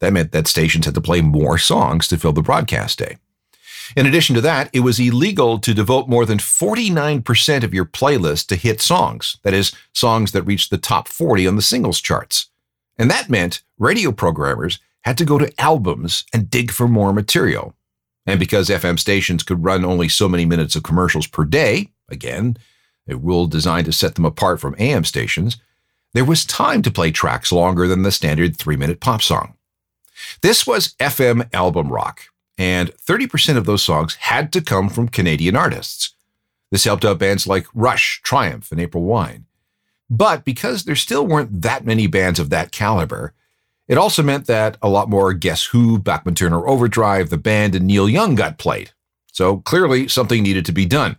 That 0.00 0.12
meant 0.12 0.32
that 0.32 0.48
stations 0.48 0.84
had 0.84 0.94
to 0.94 1.00
play 1.00 1.20
more 1.22 1.56
songs 1.56 2.08
to 2.08 2.18
fill 2.18 2.32
the 2.32 2.42
broadcast 2.42 2.98
day. 2.98 3.16
In 3.96 4.06
addition 4.06 4.34
to 4.34 4.40
that, 4.42 4.70
it 4.72 4.80
was 4.80 5.00
illegal 5.00 5.58
to 5.58 5.74
devote 5.74 6.08
more 6.08 6.26
than 6.26 6.38
49% 6.38 7.62
of 7.62 7.74
your 7.74 7.84
playlist 7.84 8.46
to 8.48 8.56
hit 8.56 8.80
songs, 8.80 9.36
that 9.42 9.54
is, 9.54 9.72
songs 9.92 10.32
that 10.32 10.42
reached 10.42 10.70
the 10.70 10.78
top 10.78 11.08
40 11.08 11.46
on 11.46 11.56
the 11.56 11.62
singles 11.62 12.00
charts. 12.00 12.48
And 12.98 13.10
that 13.10 13.30
meant 13.30 13.62
radio 13.78 14.12
programmers 14.12 14.78
had 15.02 15.18
to 15.18 15.24
go 15.24 15.38
to 15.38 15.60
albums 15.60 16.24
and 16.32 16.50
dig 16.50 16.70
for 16.70 16.88
more 16.88 17.12
material. 17.12 17.74
And 18.26 18.38
because 18.38 18.68
FM 18.68 18.98
stations 18.98 19.42
could 19.42 19.64
run 19.64 19.84
only 19.84 20.08
so 20.08 20.28
many 20.28 20.44
minutes 20.44 20.76
of 20.76 20.84
commercials 20.84 21.26
per 21.26 21.44
day, 21.44 21.90
again, 22.08 22.56
a 23.08 23.16
rule 23.16 23.46
designed 23.46 23.86
to 23.86 23.92
set 23.92 24.14
them 24.14 24.24
apart 24.24 24.60
from 24.60 24.76
AM 24.78 25.04
stations, 25.04 25.56
there 26.14 26.24
was 26.24 26.44
time 26.44 26.82
to 26.82 26.90
play 26.90 27.10
tracks 27.10 27.50
longer 27.50 27.88
than 27.88 28.02
the 28.02 28.12
standard 28.12 28.56
three 28.56 28.76
minute 28.76 29.00
pop 29.00 29.22
song. 29.22 29.54
This 30.42 30.66
was 30.66 30.94
FM 31.00 31.52
album 31.52 31.88
rock, 31.90 32.24
and 32.58 32.90
30% 32.96 33.56
of 33.56 33.66
those 33.66 33.82
songs 33.82 34.14
had 34.16 34.52
to 34.52 34.60
come 34.60 34.88
from 34.88 35.08
Canadian 35.08 35.56
artists. 35.56 36.14
This 36.70 36.84
helped 36.84 37.04
out 37.04 37.18
bands 37.18 37.46
like 37.46 37.66
Rush, 37.74 38.20
Triumph, 38.22 38.70
and 38.70 38.80
April 38.80 39.04
Wine. 39.04 39.46
But 40.08 40.44
because 40.44 40.84
there 40.84 40.96
still 40.96 41.26
weren't 41.26 41.62
that 41.62 41.86
many 41.86 42.06
bands 42.06 42.38
of 42.38 42.50
that 42.50 42.72
caliber, 42.72 43.34
it 43.88 43.98
also 43.98 44.22
meant 44.22 44.46
that 44.46 44.76
a 44.80 44.88
lot 44.88 45.10
more 45.10 45.32
Guess 45.32 45.66
Who, 45.66 45.98
Bachman 45.98 46.34
Turner 46.34 46.66
Overdrive, 46.66 47.30
The 47.30 47.38
Band, 47.38 47.74
and 47.74 47.86
Neil 47.86 48.08
Young 48.08 48.34
got 48.34 48.58
played. 48.58 48.92
So 49.32 49.58
clearly 49.58 50.08
something 50.08 50.42
needed 50.42 50.64
to 50.66 50.72
be 50.72 50.86
done. 50.86 51.16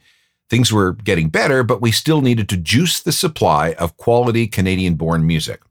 Things 0.49 0.71
were 0.71 0.93
getting 0.93 1.29
better, 1.29 1.63
but 1.63 1.81
we 1.81 1.91
still 1.91 2.21
needed 2.21 2.47
to 2.49 2.57
juice 2.57 2.99
the 2.99 3.11
supply 3.11 3.73
of 3.73 3.97
quality 3.97 4.47
Canadian 4.47 4.95
born 4.95 5.25
music. 5.25 5.61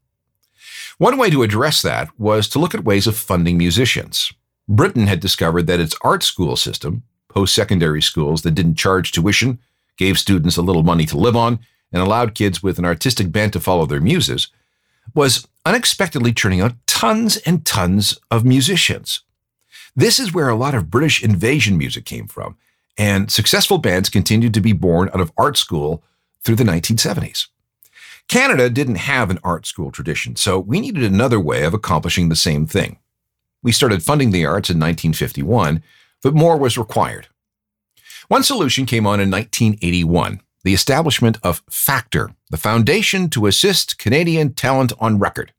One 0.97 1.17
way 1.17 1.29
to 1.29 1.43
address 1.43 1.81
that 1.81 2.09
was 2.19 2.47
to 2.49 2.59
look 2.59 2.75
at 2.75 2.83
ways 2.83 3.07
of 3.07 3.15
funding 3.15 3.57
musicians. 3.57 4.31
Britain 4.67 5.07
had 5.07 5.19
discovered 5.19 5.67
that 5.67 5.79
its 5.79 5.95
art 6.01 6.23
school 6.23 6.55
system, 6.55 7.03
post 7.27 7.53
secondary 7.53 8.01
schools 8.01 8.41
that 8.43 8.55
didn't 8.55 8.75
charge 8.75 9.11
tuition, 9.11 9.59
gave 9.97 10.17
students 10.17 10.57
a 10.57 10.61
little 10.61 10.83
money 10.83 11.05
to 11.05 11.17
live 11.17 11.35
on, 11.35 11.59
and 11.91 12.01
allowed 12.01 12.33
kids 12.33 12.63
with 12.63 12.79
an 12.79 12.85
artistic 12.85 13.31
bent 13.31 13.53
to 13.53 13.59
follow 13.59 13.85
their 13.85 14.01
muses, 14.01 14.47
was 15.13 15.47
unexpectedly 15.65 16.33
churning 16.33 16.61
out 16.61 16.73
tons 16.87 17.37
and 17.37 17.65
tons 17.65 18.19
of 18.31 18.45
musicians. 18.45 19.21
This 19.95 20.19
is 20.19 20.33
where 20.33 20.49
a 20.49 20.55
lot 20.55 20.73
of 20.73 20.89
British 20.89 21.23
invasion 21.23 21.77
music 21.77 22.05
came 22.05 22.27
from, 22.27 22.57
and 22.97 23.31
successful 23.31 23.77
bands 23.77 24.09
continued 24.09 24.53
to 24.55 24.61
be 24.61 24.73
born 24.73 25.09
out 25.13 25.21
of 25.21 25.31
art 25.37 25.57
school 25.57 26.03
through 26.43 26.55
the 26.55 26.63
1970s. 26.63 27.47
Canada 28.27 28.69
didn't 28.69 28.95
have 28.95 29.29
an 29.29 29.39
art 29.43 29.65
school 29.65 29.91
tradition, 29.91 30.35
so 30.35 30.57
we 30.57 30.79
needed 30.79 31.03
another 31.03 31.39
way 31.39 31.63
of 31.63 31.73
accomplishing 31.73 32.29
the 32.29 32.35
same 32.35 32.65
thing. 32.65 32.97
We 33.63 33.71
started 33.71 34.03
funding 34.03 34.31
the 34.31 34.45
arts 34.45 34.69
in 34.69 34.77
1951, 34.77 35.81
but 36.21 36.35
more 36.35 36.57
was 36.57 36.77
required. 36.77 37.27
One 38.27 38.43
solution 38.43 38.85
came 38.85 39.07
on 39.07 39.19
in 39.19 39.31
1981 39.31 40.41
the 40.63 40.73
establishment 40.73 41.37
of 41.43 41.61
Factor, 41.69 42.33
the 42.49 42.57
foundation 42.57 43.29
to 43.29 43.47
assist 43.47 43.97
Canadian 43.97 44.53
talent 44.53 44.93
on 44.99 45.19
record. 45.19 45.51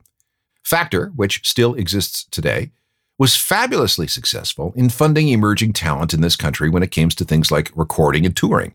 Factor, 0.65 1.13
which 1.15 1.47
still 1.47 1.75
exists 1.75 2.25
today, 2.31 2.71
was 3.19 3.37
fabulously 3.37 4.07
successful 4.07 4.73
in 4.75 4.89
funding 4.89 5.29
emerging 5.29 5.73
talent 5.73 6.15
in 6.15 6.21
this 6.21 6.37
country 6.37 6.69
when 6.71 6.83
it 6.83 6.91
came 6.91 7.11
to 7.11 7.25
things 7.25 7.53
like 7.53 7.71
recording 7.77 8.25
and 8.25 8.35
touring. 8.35 8.75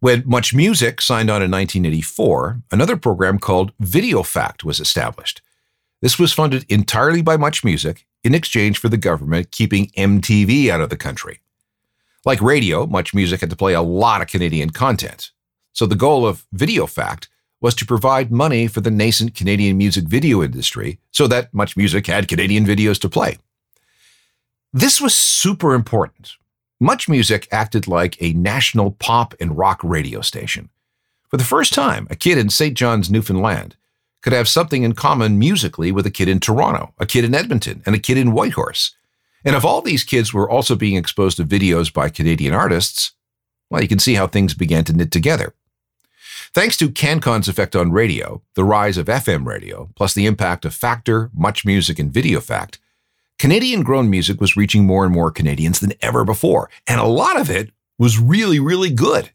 When 0.00 0.22
Much 0.26 0.54
Music 0.54 1.00
signed 1.00 1.30
on 1.30 1.42
in 1.42 1.50
1984, 1.50 2.62
another 2.70 2.96
program 2.96 3.38
called 3.38 3.76
VideoFact 3.78 4.64
was 4.64 4.80
established. 4.80 5.42
This 6.02 6.18
was 6.18 6.32
funded 6.32 6.66
entirely 6.68 7.22
by 7.22 7.36
Much 7.36 7.62
Music 7.62 8.06
in 8.24 8.34
exchange 8.34 8.76
for 8.76 8.88
the 8.88 8.96
government 8.96 9.52
keeping 9.52 9.86
MTV 9.96 10.68
out 10.68 10.80
of 10.80 10.90
the 10.90 10.96
country. 10.96 11.40
Like 12.24 12.42
radio, 12.42 12.86
Much 12.86 13.14
Music 13.14 13.40
had 13.40 13.50
to 13.50 13.56
play 13.56 13.72
a 13.72 13.82
lot 13.82 14.20
of 14.20 14.26
Canadian 14.26 14.70
content. 14.70 15.30
So 15.72 15.86
the 15.86 15.94
goal 15.94 16.26
of 16.26 16.44
VideoFact 16.54 17.28
was 17.60 17.76
to 17.76 17.86
provide 17.86 18.32
money 18.32 18.66
for 18.66 18.80
the 18.80 18.90
nascent 18.90 19.36
Canadian 19.36 19.78
music 19.78 20.04
video 20.04 20.42
industry 20.42 20.98
so 21.12 21.28
that 21.28 21.54
Much 21.54 21.76
Music 21.76 22.08
had 22.08 22.26
Canadian 22.26 22.66
videos 22.66 23.00
to 23.00 23.08
play. 23.08 23.38
This 24.72 25.00
was 25.00 25.14
super 25.14 25.72
important. 25.72 26.32
Much 26.80 27.08
Music 27.08 27.46
acted 27.52 27.86
like 27.86 28.20
a 28.20 28.32
national 28.32 28.90
pop 28.90 29.34
and 29.38 29.56
rock 29.56 29.78
radio 29.84 30.20
station. 30.20 30.68
For 31.28 31.36
the 31.36 31.44
first 31.44 31.72
time, 31.72 32.08
a 32.10 32.16
kid 32.16 32.38
in 32.38 32.50
St. 32.50 32.76
John's, 32.76 33.08
Newfoundland, 33.08 33.76
could 34.22 34.32
have 34.32 34.48
something 34.48 34.82
in 34.82 34.94
common 34.94 35.38
musically 35.38 35.92
with 35.92 36.06
a 36.06 36.10
kid 36.10 36.28
in 36.28 36.40
Toronto, 36.40 36.94
a 36.98 37.06
kid 37.06 37.24
in 37.24 37.34
Edmonton, 37.34 37.82
and 37.84 37.94
a 37.94 37.98
kid 37.98 38.16
in 38.16 38.32
Whitehorse. 38.32 38.94
And 39.44 39.56
if 39.56 39.64
all 39.64 39.82
these 39.82 40.04
kids 40.04 40.32
were 40.32 40.48
also 40.48 40.76
being 40.76 40.96
exposed 40.96 41.36
to 41.36 41.44
videos 41.44 41.92
by 41.92 42.08
Canadian 42.08 42.54
artists, 42.54 43.12
well, 43.68 43.82
you 43.82 43.88
can 43.88 43.98
see 43.98 44.14
how 44.14 44.26
things 44.26 44.54
began 44.54 44.84
to 44.84 44.92
knit 44.92 45.10
together. 45.10 45.54
Thanks 46.54 46.76
to 46.76 46.90
CanCon's 46.90 47.48
effect 47.48 47.74
on 47.74 47.92
radio, 47.92 48.42
the 48.54 48.64
rise 48.64 48.98
of 48.98 49.06
FM 49.06 49.46
radio, 49.46 49.90
plus 49.96 50.14
the 50.14 50.26
impact 50.26 50.64
of 50.64 50.74
Factor, 50.74 51.30
Much 51.34 51.64
Music, 51.64 51.98
and 51.98 52.12
VideoFact, 52.12 52.78
Canadian 53.38 53.82
grown 53.82 54.08
music 54.08 54.40
was 54.40 54.56
reaching 54.56 54.84
more 54.84 55.04
and 55.04 55.12
more 55.12 55.30
Canadians 55.32 55.80
than 55.80 55.94
ever 56.00 56.24
before, 56.24 56.70
and 56.86 57.00
a 57.00 57.04
lot 57.04 57.40
of 57.40 57.50
it 57.50 57.70
was 57.98 58.18
really, 58.18 58.60
really 58.60 58.90
good. 58.90 59.30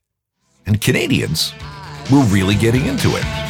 And 0.65 0.79
Canadians 0.79 1.53
were 2.11 2.23
really 2.23 2.55
getting 2.55 2.85
into 2.85 3.09
it. 3.17 3.46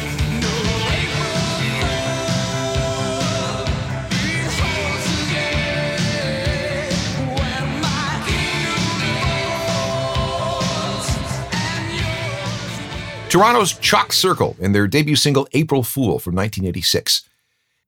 Toronto's 13.28 13.74
Chalk 13.74 14.14
Circle 14.14 14.56
and 14.60 14.74
their 14.74 14.86
debut 14.86 15.14
single 15.14 15.46
April 15.52 15.82
Fool 15.82 16.18
from 16.18 16.34
1986. 16.34 17.28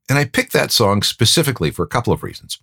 And 0.08 0.18
I 0.18 0.26
picked 0.26 0.52
that 0.52 0.70
song 0.70 1.02
specifically 1.02 1.70
for 1.70 1.82
a 1.82 1.88
couple 1.88 2.12
of 2.12 2.22
reasons. 2.22 2.58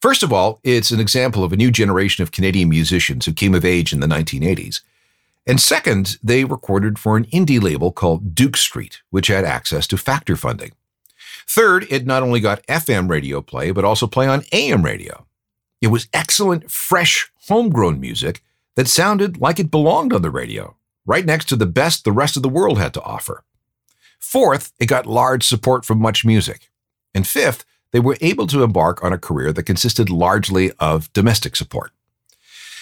First 0.00 0.22
of 0.22 0.32
all, 0.32 0.60
it's 0.62 0.92
an 0.92 1.00
example 1.00 1.42
of 1.42 1.52
a 1.52 1.56
new 1.56 1.70
generation 1.72 2.22
of 2.22 2.30
Canadian 2.30 2.68
musicians 2.68 3.26
who 3.26 3.32
came 3.32 3.54
of 3.54 3.64
age 3.64 3.92
in 3.92 4.00
the 4.00 4.06
1980s. 4.06 4.80
And 5.46 5.60
second, 5.60 6.18
they 6.22 6.44
recorded 6.44 6.98
for 6.98 7.16
an 7.16 7.24
indie 7.26 7.60
label 7.60 7.90
called 7.90 8.34
Duke 8.34 8.56
Street, 8.56 9.00
which 9.10 9.26
had 9.26 9.44
access 9.44 9.86
to 9.88 9.96
factor 9.96 10.36
funding. 10.36 10.72
Third, 11.48 11.86
it 11.90 12.06
not 12.06 12.22
only 12.22 12.38
got 12.38 12.66
FM 12.68 13.10
radio 13.10 13.40
play, 13.40 13.72
but 13.72 13.84
also 13.84 14.06
play 14.06 14.28
on 14.28 14.44
AM 14.52 14.84
radio. 14.84 15.26
It 15.80 15.88
was 15.88 16.06
excellent, 16.14 16.70
fresh, 16.70 17.30
homegrown 17.48 17.98
music 17.98 18.42
that 18.76 18.86
sounded 18.86 19.40
like 19.40 19.58
it 19.58 19.70
belonged 19.70 20.12
on 20.12 20.22
the 20.22 20.30
radio, 20.30 20.76
right 21.10 21.26
next 21.26 21.46
to 21.46 21.56
the 21.56 21.66
best 21.66 22.04
the 22.04 22.12
rest 22.12 22.36
of 22.36 22.42
the 22.44 22.48
world 22.48 22.78
had 22.78 22.94
to 22.94 23.02
offer. 23.02 23.42
Fourth, 24.20 24.72
it 24.78 24.86
got 24.86 25.06
large 25.06 25.42
support 25.42 25.84
from 25.84 25.98
much 25.98 26.24
music. 26.24 26.70
And 27.12 27.26
fifth, 27.26 27.64
they 27.90 27.98
were 27.98 28.16
able 28.20 28.46
to 28.46 28.62
embark 28.62 29.02
on 29.02 29.12
a 29.12 29.18
career 29.18 29.52
that 29.52 29.64
consisted 29.64 30.08
largely 30.08 30.70
of 30.78 31.12
domestic 31.12 31.56
support. 31.56 31.90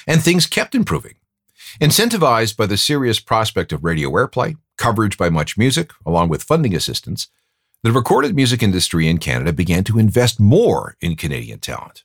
And 0.07 0.23
things 0.23 0.47
kept 0.47 0.75
improving. 0.75 1.15
Incentivized 1.81 2.57
by 2.59 2.67
the 2.67 2.77
serious 2.77 3.19
prospect 3.19 3.73
of 3.73 3.83
radio 3.83 4.11
airplay, 4.11 4.57
coverage 4.77 5.17
by 5.17 5.31
much 5.31 5.57
music, 5.57 5.93
along 6.05 6.29
with 6.29 6.43
funding 6.43 6.75
assistance, 6.75 7.29
the 7.83 7.93
recorded 7.93 8.37
music 8.37 8.63
industry 8.63 9.09
in 9.09 9.17
Canada 9.19 9.55
began 9.55 9.85
to 9.85 9.99
invest 9.99 10.39
more 10.39 10.97
in 11.01 11.17
Canadian 11.17 11.61
talent. 11.61 12.05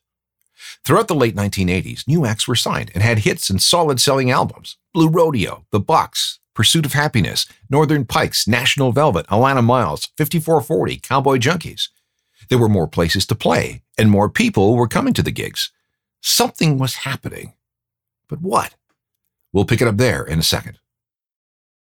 Throughout 0.84 1.08
the 1.08 1.16
late 1.16 1.36
1980s, 1.36 2.08
new 2.08 2.26
acts 2.26 2.48
were 2.48 2.56
signed 2.56 2.92
and 2.94 3.04
had 3.04 3.20
hits 3.20 3.50
and 3.50 3.62
solid 3.62 4.00
selling 4.00 4.32
albums 4.32 4.78
Blue 4.94 5.10
Rodeo, 5.10 5.66
The 5.72 5.80
Bucks, 5.80 6.40
Pursuit 6.54 6.86
of 6.86 6.94
Happiness, 6.94 7.46
Northern 7.70 8.06
Pikes, 8.06 8.48
National 8.48 8.92
Velvet, 8.92 9.26
Alannah 9.30 9.64
Myles, 9.64 10.10
5440, 10.18 11.00
Cowboy 11.00 11.38
Junkies. 11.38 11.90
There 12.50 12.60
were 12.60 12.70
more 12.70 12.88
places 12.88 13.26
to 13.28 13.36
play, 13.36 13.82
and 13.98 14.12
more 14.12 14.30
people 14.30 14.76
were 14.76 14.88
coming 14.88 15.14
to 15.14 15.24
the 15.24 15.32
gigs. 15.32 15.72
Something 16.22 16.78
was 16.78 16.96
happening. 16.96 17.54
But 18.28 18.42
what? 18.42 18.76
We'll 19.52 19.66
pick 19.66 19.82
it 19.82 19.88
up 19.88 19.98
there 19.98 20.24
in 20.24 20.40
a 20.40 20.44
second. 20.44 20.80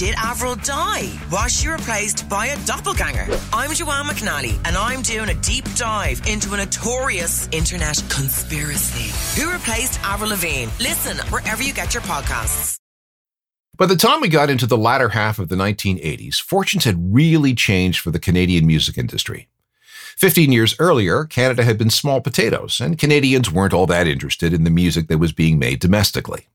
Did 0.00 0.14
Avril 0.16 0.54
die? 0.54 1.12
Was 1.30 1.60
she 1.60 1.68
replaced 1.68 2.26
by 2.26 2.46
a 2.46 2.64
doppelganger? 2.64 3.26
I'm 3.52 3.74
Joanne 3.74 4.06
McNally, 4.06 4.58
and 4.64 4.74
I'm 4.74 5.02
doing 5.02 5.28
a 5.28 5.34
deep 5.34 5.66
dive 5.74 6.26
into 6.26 6.54
a 6.54 6.56
notorious 6.56 7.50
internet 7.52 8.02
conspiracy. 8.08 9.12
Who 9.38 9.52
replaced 9.52 10.00
Avril 10.02 10.30
Lavigne? 10.30 10.70
Listen 10.80 11.18
wherever 11.26 11.62
you 11.62 11.74
get 11.74 11.92
your 11.92 12.02
podcasts. 12.04 12.78
By 13.76 13.84
the 13.84 13.94
time 13.94 14.22
we 14.22 14.30
got 14.30 14.48
into 14.48 14.66
the 14.66 14.78
latter 14.78 15.10
half 15.10 15.38
of 15.38 15.50
the 15.50 15.54
1980s, 15.56 16.40
fortunes 16.40 16.84
had 16.84 17.14
really 17.14 17.54
changed 17.54 18.00
for 18.00 18.10
the 18.10 18.18
Canadian 18.18 18.66
music 18.66 18.96
industry. 18.96 19.48
15 20.16 20.50
years 20.50 20.74
earlier, 20.78 21.26
Canada 21.26 21.62
had 21.62 21.76
been 21.76 21.90
small 21.90 22.22
potatoes, 22.22 22.80
and 22.80 22.96
Canadians 22.96 23.52
weren't 23.52 23.74
all 23.74 23.86
that 23.88 24.06
interested 24.06 24.54
in 24.54 24.64
the 24.64 24.70
music 24.70 25.08
that 25.08 25.18
was 25.18 25.34
being 25.34 25.58
made 25.58 25.78
domestically. 25.78 26.48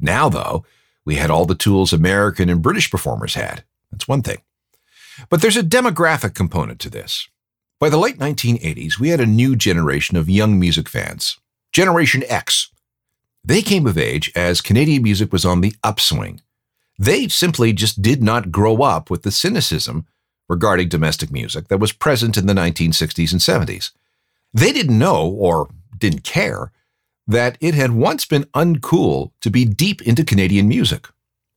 Now, 0.00 0.28
though, 0.28 0.64
we 1.08 1.14
had 1.14 1.30
all 1.30 1.46
the 1.46 1.54
tools 1.54 1.94
American 1.94 2.50
and 2.50 2.60
British 2.60 2.90
performers 2.90 3.34
had. 3.34 3.64
That's 3.90 4.06
one 4.06 4.20
thing. 4.20 4.42
But 5.30 5.40
there's 5.40 5.56
a 5.56 5.62
demographic 5.62 6.34
component 6.34 6.80
to 6.80 6.90
this. 6.90 7.28
By 7.80 7.88
the 7.88 7.96
late 7.96 8.18
1980s, 8.18 8.98
we 8.98 9.08
had 9.08 9.18
a 9.18 9.24
new 9.24 9.56
generation 9.56 10.18
of 10.18 10.28
young 10.28 10.60
music 10.60 10.86
fans, 10.86 11.38
Generation 11.72 12.24
X. 12.28 12.70
They 13.42 13.62
came 13.62 13.86
of 13.86 13.96
age 13.96 14.30
as 14.36 14.60
Canadian 14.60 15.02
music 15.02 15.32
was 15.32 15.46
on 15.46 15.62
the 15.62 15.74
upswing. 15.82 16.42
They 16.98 17.26
simply 17.28 17.72
just 17.72 18.02
did 18.02 18.22
not 18.22 18.52
grow 18.52 18.82
up 18.82 19.08
with 19.08 19.22
the 19.22 19.30
cynicism 19.30 20.04
regarding 20.46 20.90
domestic 20.90 21.32
music 21.32 21.68
that 21.68 21.80
was 21.80 21.90
present 21.90 22.36
in 22.36 22.44
the 22.44 22.52
1960s 22.52 23.32
and 23.32 23.40
70s. 23.40 23.92
They 24.52 24.72
didn't 24.72 24.98
know, 24.98 25.26
or 25.26 25.70
didn't 25.96 26.22
care, 26.22 26.70
that 27.28 27.58
it 27.60 27.74
had 27.74 27.92
once 27.92 28.24
been 28.24 28.44
uncool 28.54 29.32
to 29.42 29.50
be 29.50 29.66
deep 29.66 30.00
into 30.02 30.24
Canadian 30.24 30.66
music. 30.66 31.06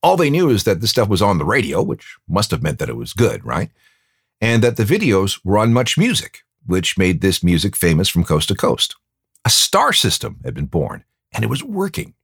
All 0.03 0.17
they 0.17 0.29
knew 0.29 0.49
is 0.49 0.65
that 0.65 0.81
this 0.81 0.89
stuff 0.89 1.07
was 1.07 1.21
on 1.21 1.37
the 1.37 1.45
radio, 1.45 1.81
which 1.81 2.17
must 2.27 2.51
have 2.51 2.61
meant 2.61 2.77
that 2.79 2.89
it 2.89 2.97
was 2.97 3.13
good, 3.13 3.43
right? 3.45 3.71
And 4.41 4.61
that 4.63 4.75
the 4.75 4.83
videos 4.83 5.39
were 5.43 5.57
on 5.57 5.73
Much 5.73 5.97
Music, 5.97 6.39
which 6.65 6.97
made 6.97 7.21
this 7.21 7.41
music 7.41 7.75
famous 7.75 8.09
from 8.09 8.25
coast 8.25 8.49
to 8.49 8.55
coast. 8.55 8.95
A 9.45 9.49
star 9.49 9.93
system 9.93 10.39
had 10.43 10.53
been 10.53 10.65
born, 10.65 11.05
and 11.33 11.43
it 11.43 11.49
was 11.49 11.63
working. 11.63 12.15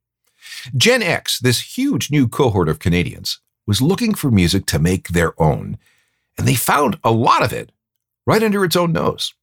Gen 0.76 1.02
X, 1.02 1.40
this 1.40 1.78
huge 1.78 2.12
new 2.12 2.28
cohort 2.28 2.68
of 2.68 2.80
Canadians, 2.80 3.40
was 3.66 3.82
looking 3.82 4.14
for 4.14 4.30
music 4.30 4.66
to 4.68 4.80
make 4.80 5.10
their 5.10 5.40
own, 5.42 5.78
and 6.38 6.48
they 6.48 6.56
found 6.56 7.00
a 7.04 7.12
lot 7.12 7.44
of 7.44 7.54
it 7.54 7.72
right 8.26 8.44
under 8.44 8.66
its 8.66 8.76
own 8.76 8.92
nose. 8.92 9.34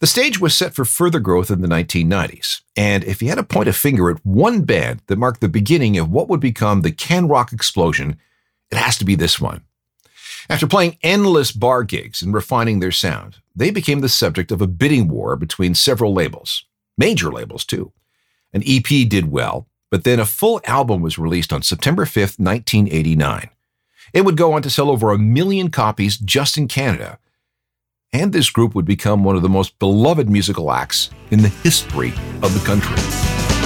The 0.00 0.06
stage 0.06 0.40
was 0.40 0.54
set 0.54 0.74
for 0.74 0.84
further 0.84 1.20
growth 1.20 1.50
in 1.50 1.60
the 1.60 1.68
1990s, 1.68 2.62
and 2.76 3.04
if 3.04 3.22
you 3.22 3.28
had 3.28 3.36
to 3.36 3.42
point 3.42 3.68
a 3.68 3.72
finger 3.72 4.10
at 4.10 4.24
one 4.24 4.62
band 4.62 5.02
that 5.06 5.18
marked 5.18 5.40
the 5.40 5.48
beginning 5.48 5.98
of 5.98 6.10
what 6.10 6.28
would 6.28 6.40
become 6.40 6.80
the 6.80 6.92
Can 6.92 7.28
Rock 7.28 7.52
explosion, 7.52 8.16
it 8.70 8.78
has 8.78 8.96
to 8.98 9.04
be 9.04 9.14
this 9.14 9.40
one. 9.40 9.62
After 10.48 10.66
playing 10.66 10.98
endless 11.02 11.52
bar 11.52 11.84
gigs 11.84 12.22
and 12.22 12.34
refining 12.34 12.80
their 12.80 12.90
sound, 12.90 13.36
they 13.54 13.70
became 13.70 14.00
the 14.00 14.08
subject 14.08 14.50
of 14.50 14.60
a 14.60 14.66
bidding 14.66 15.08
war 15.08 15.36
between 15.36 15.74
several 15.74 16.12
labels, 16.12 16.64
major 16.98 17.30
labels 17.30 17.64
too. 17.64 17.92
An 18.52 18.62
EP 18.66 19.08
did 19.08 19.30
well, 19.30 19.68
but 19.90 20.04
then 20.04 20.18
a 20.18 20.26
full 20.26 20.60
album 20.64 21.00
was 21.00 21.18
released 21.18 21.52
on 21.52 21.62
September 21.62 22.04
5th, 22.04 22.38
1989. 22.38 23.50
It 24.12 24.24
would 24.24 24.36
go 24.36 24.52
on 24.52 24.62
to 24.62 24.70
sell 24.70 24.90
over 24.90 25.10
a 25.10 25.18
million 25.18 25.70
copies 25.70 26.16
just 26.16 26.58
in 26.58 26.68
Canada. 26.68 27.18
And 28.14 28.30
this 28.30 28.50
group 28.50 28.74
would 28.74 28.84
become 28.84 29.24
one 29.24 29.36
of 29.36 29.42
the 29.42 29.48
most 29.48 29.78
beloved 29.78 30.28
musical 30.28 30.70
acts 30.70 31.08
in 31.30 31.40
the 31.40 31.48
history 31.48 32.12
of 32.42 32.52
the 32.52 32.60
country. 32.66 32.94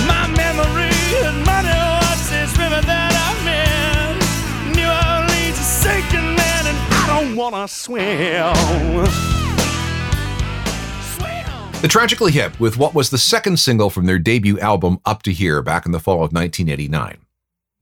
My 0.06 0.28
memory 0.28 0.86
is 0.86 1.44
money 1.44 1.68
what's 1.68 2.30
this 2.30 2.56
river 2.56 2.80
that 2.80 3.12
I'm 3.26 3.42
in. 3.48 4.76
New 4.76 4.86
Orleans 4.86 5.58
is 5.58 5.66
sinking 5.66 6.36
man 6.36 6.66
and 6.68 6.78
I 6.94 7.06
don't 7.08 7.34
wanna 7.34 7.66
swim. 7.66 8.54
Swim. 11.16 11.82
The 11.82 11.88
Tragically 11.88 12.30
Hip 12.30 12.60
with 12.60 12.78
what 12.78 12.94
was 12.94 13.10
the 13.10 13.18
second 13.18 13.58
single 13.58 13.90
from 13.90 14.06
their 14.06 14.20
debut 14.20 14.60
album 14.60 15.00
Up 15.04 15.24
to 15.24 15.32
Here 15.32 15.60
back 15.60 15.86
in 15.86 15.92
the 15.92 15.98
fall 15.98 16.22
of 16.22 16.32
1989. 16.32 17.18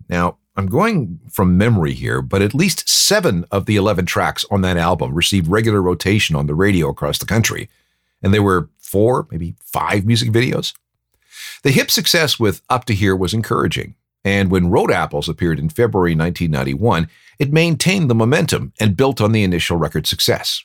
Now, 0.08 0.38
I'm 0.56 0.66
going 0.66 1.20
from 1.30 1.58
memory 1.58 1.94
here, 1.94 2.22
but 2.22 2.42
at 2.42 2.54
least 2.54 2.88
seven 2.88 3.44
of 3.50 3.66
the 3.66 3.76
11 3.76 4.06
tracks 4.06 4.44
on 4.50 4.60
that 4.60 4.76
album 4.76 5.12
received 5.12 5.48
regular 5.48 5.82
rotation 5.82 6.36
on 6.36 6.46
the 6.46 6.54
radio 6.54 6.88
across 6.88 7.18
the 7.18 7.26
country. 7.26 7.68
And 8.22 8.32
there 8.32 8.42
were 8.42 8.68
four, 8.78 9.26
maybe 9.30 9.56
five 9.60 10.06
music 10.06 10.30
videos. 10.30 10.72
The 11.64 11.72
hip 11.72 11.90
success 11.90 12.38
with 12.38 12.62
Up 12.70 12.84
to 12.84 12.94
Here 12.94 13.16
was 13.16 13.34
encouraging. 13.34 13.96
And 14.24 14.50
when 14.50 14.70
Road 14.70 14.90
Apples 14.90 15.28
appeared 15.28 15.58
in 15.58 15.68
February 15.68 16.14
1991, 16.14 17.08
it 17.38 17.52
maintained 17.52 18.08
the 18.08 18.14
momentum 18.14 18.72
and 18.80 18.96
built 18.96 19.20
on 19.20 19.32
the 19.32 19.42
initial 19.42 19.76
record 19.76 20.06
success. 20.06 20.64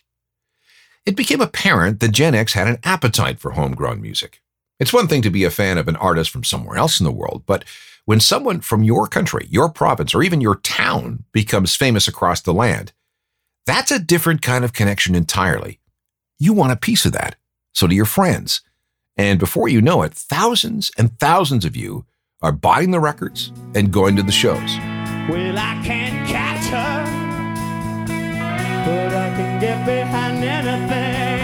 It 1.06 1.15
became 1.15 1.41
apparent 1.41 1.99
that 1.99 2.12
Gen 2.12 2.36
X 2.36 2.54
had 2.54 2.67
an 2.67 2.78
appetite 2.84 3.39
for 3.39 3.52
homegrown 3.52 4.02
music. 4.02 4.41
It's 4.80 4.93
one 4.93 5.08
thing 5.08 5.21
to 5.23 5.30
be 5.30 5.43
a 5.43 5.49
fan 5.49 5.78
of 5.78 5.88
an 5.88 5.97
artist 5.97 6.30
from 6.30 6.43
somewhere 6.43 6.78
else 6.78 6.99
in 6.99 7.04
the 7.04 7.12
world, 7.12 7.43
but 7.45 7.65
when 8.10 8.19
someone 8.19 8.60
from 8.60 8.82
your 8.82 9.06
country, 9.06 9.45
your 9.52 9.69
province, 9.69 10.15
or 10.15 10.24
even 10.24 10.41
your 10.41 10.56
town 10.56 11.26
becomes 11.32 11.76
famous 11.76 12.08
across 12.08 12.41
the 12.41 12.52
land, 12.52 12.91
that's 13.67 13.91
a 13.91 14.00
different 14.00 14.41
kind 14.41 14.65
of 14.65 14.74
connection 14.74 15.13
entirely. 15.13 15.80
You 16.39 16.54
want 16.54 16.72
a 16.72 16.76
piece 16.76 17.06
of 17.06 17.12
that. 17.12 17.36
So 17.72 17.86
do 17.86 17.93
your 17.93 18.06
friends. 18.06 18.62
And 19.15 19.38
before 19.38 19.69
you 19.69 19.80
know 19.80 20.02
it, 20.02 20.15
thousands 20.15 20.89
and 20.98 21.19
thousands 21.19 21.65
of 21.65 21.76
you 21.76 22.08
are 22.41 22.52
buying 22.52 22.89
the 22.89 23.00
records 23.00 23.52
and 23.76 23.93
going 23.93 24.15
to 24.15 24.24
the 24.24 24.32
shows. 24.32 24.76
Well, 25.30 25.60
I 25.60 25.80
can't 25.86 26.28
catch 26.28 26.65
her, 26.72 27.04
but 28.88 29.13
I 29.13 29.30
can 29.38 29.60
get 29.60 29.86
behind 29.86 30.43
anything. 30.43 31.38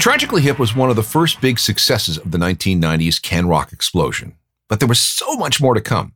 Tragically 0.00 0.40
Hip 0.40 0.58
was 0.58 0.74
one 0.74 0.88
of 0.88 0.96
the 0.96 1.02
first 1.02 1.42
big 1.42 1.58
successes 1.58 2.16
of 2.16 2.30
the 2.30 2.38
1990s 2.38 3.20
can 3.20 3.46
rock 3.46 3.70
explosion, 3.70 4.34
but 4.66 4.80
there 4.80 4.88
was 4.88 4.98
so 4.98 5.34
much 5.34 5.60
more 5.60 5.74
to 5.74 5.80
come. 5.82 6.14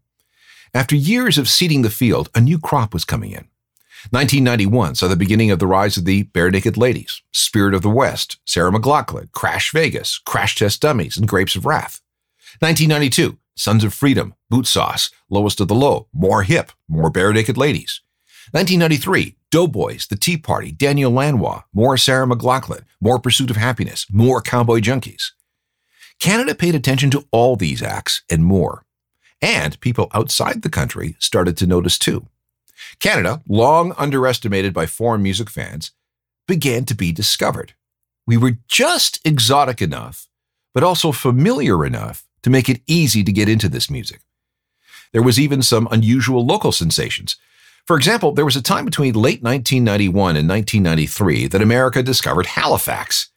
After 0.72 0.96
years 0.96 1.36
of 1.36 1.50
seeding 1.50 1.82
the 1.82 1.90
field, 1.90 2.30
a 2.34 2.40
new 2.40 2.58
crop 2.58 2.94
was 2.94 3.04
coming 3.04 3.32
in. 3.32 3.46
1991 4.08 4.94
saw 4.94 5.06
the 5.06 5.16
beginning 5.16 5.50
of 5.50 5.58
the 5.58 5.66
rise 5.66 5.98
of 5.98 6.06
the 6.06 6.24
Barenaked 6.24 6.78
Ladies, 6.78 7.20
Spirit 7.30 7.74
of 7.74 7.82
the 7.82 7.90
West, 7.90 8.38
Sarah 8.46 8.72
McLachlan, 8.72 9.30
Crash 9.32 9.70
Vegas, 9.72 10.16
Crash 10.16 10.54
Test 10.54 10.80
Dummies, 10.80 11.18
and 11.18 11.28
Grapes 11.28 11.54
of 11.54 11.66
Wrath. 11.66 12.00
1992, 12.60 13.36
Sons 13.54 13.84
of 13.84 13.92
Freedom, 13.92 14.34
Bootsauce, 14.50 15.12
Lowest 15.28 15.60
of 15.60 15.68
the 15.68 15.74
Low, 15.74 16.08
More 16.10 16.42
Hip, 16.42 16.72
More 16.88 17.12
Barenaked 17.12 17.58
Ladies. 17.58 18.00
1993, 18.52 19.37
Doughboys, 19.50 20.07
The 20.07 20.16
Tea 20.16 20.37
Party, 20.37 20.70
Daniel 20.70 21.12
Lanois, 21.12 21.62
More 21.72 21.96
Sarah 21.96 22.26
McLachlan, 22.26 22.85
More 23.00 23.18
Pursuit 23.18 23.50
of 23.50 23.57
Happiness, 23.57 24.07
More 24.11 24.40
Cowboy 24.40 24.80
Junkies. 24.80 25.33
Canada 26.20 26.54
paid 26.54 26.74
attention 26.74 27.11
to 27.11 27.26
all 27.30 27.57
these 27.57 27.83
acts 27.83 28.22
and 28.30 28.44
more. 28.44 28.85
And 29.40 29.78
people 29.80 30.11
outside 30.14 30.62
the 30.62 30.70
country 30.70 31.16
started 31.18 31.57
to 31.59 31.66
notice 31.66 31.98
too. 31.98 32.28
Canada, 33.00 33.42
long 33.48 33.92
underestimated 33.96 34.72
by 34.72 34.87
foreign 34.87 35.22
music 35.22 35.50
fans, 35.50 35.92
began 36.46 36.85
to 36.85 36.94
be 36.94 37.12
discovered. 37.12 37.74
We 38.26 38.37
were 38.37 38.59
just 38.68 39.20
exotic 39.24 39.83
enough, 39.83 40.28
but 40.72 40.83
also 40.85 41.12
familiar 41.12 41.85
enough 41.85 42.26
to 42.42 42.50
make 42.50 42.68
it 42.68 42.83
easy 42.87 43.24
to 43.24 43.33
get 43.33 43.48
into 43.48 43.68
this 43.68 43.90
music. 43.90 44.20
There 45.12 45.22
was 45.22 45.38
even 45.38 45.62
some 45.62 45.88
unusual 45.90 46.44
local 46.44 46.72
sensations. 46.72 47.37
For 47.86 47.96
example, 47.96 48.32
there 48.32 48.46
was 48.46 48.56
a 48.56 48.62
time 48.62 48.86
between 48.86 49.12
late 49.12 49.42
1991 49.42 50.36
and 50.36 50.48
1993 50.48 51.48
that 51.48 51.60
America 51.60 52.02
discovered 52.02 52.46
Halifax. 52.46 53.30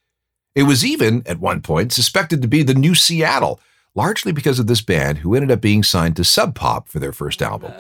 It 0.56 0.64
was 0.64 0.86
even, 0.86 1.22
at 1.26 1.42
one 1.42 1.62
point, 1.62 1.92
suspected 1.92 2.42
to 2.42 2.48
be 2.48 2.64
the 2.64 2.74
new 2.74 2.96
Seattle, 2.96 3.60
largely 3.94 4.32
because 4.32 4.58
of 4.58 4.68
this 4.68 4.80
band 4.80 5.18
who 5.18 5.36
ended 5.36 5.52
up 5.52 5.60
being 5.60 5.84
signed 5.84 6.16
to 6.16 6.24
Sub 6.24 6.56
Pop 6.56 6.88
for 6.88 7.00
their 7.00 7.12
first 7.12 7.42
album. 7.42 7.74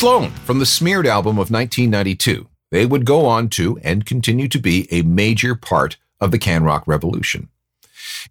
Sloan 0.00 0.30
from 0.30 0.58
the 0.58 0.64
Smeared 0.64 1.06
album 1.06 1.32
of 1.32 1.50
1992. 1.50 2.48
They 2.70 2.86
would 2.86 3.04
go 3.04 3.26
on 3.26 3.50
to 3.50 3.78
and 3.80 4.06
continue 4.06 4.48
to 4.48 4.58
be 4.58 4.88
a 4.90 5.02
major 5.02 5.54
part 5.54 5.98
of 6.22 6.30
the 6.30 6.38
can 6.38 6.64
rock 6.64 6.84
revolution. 6.86 7.50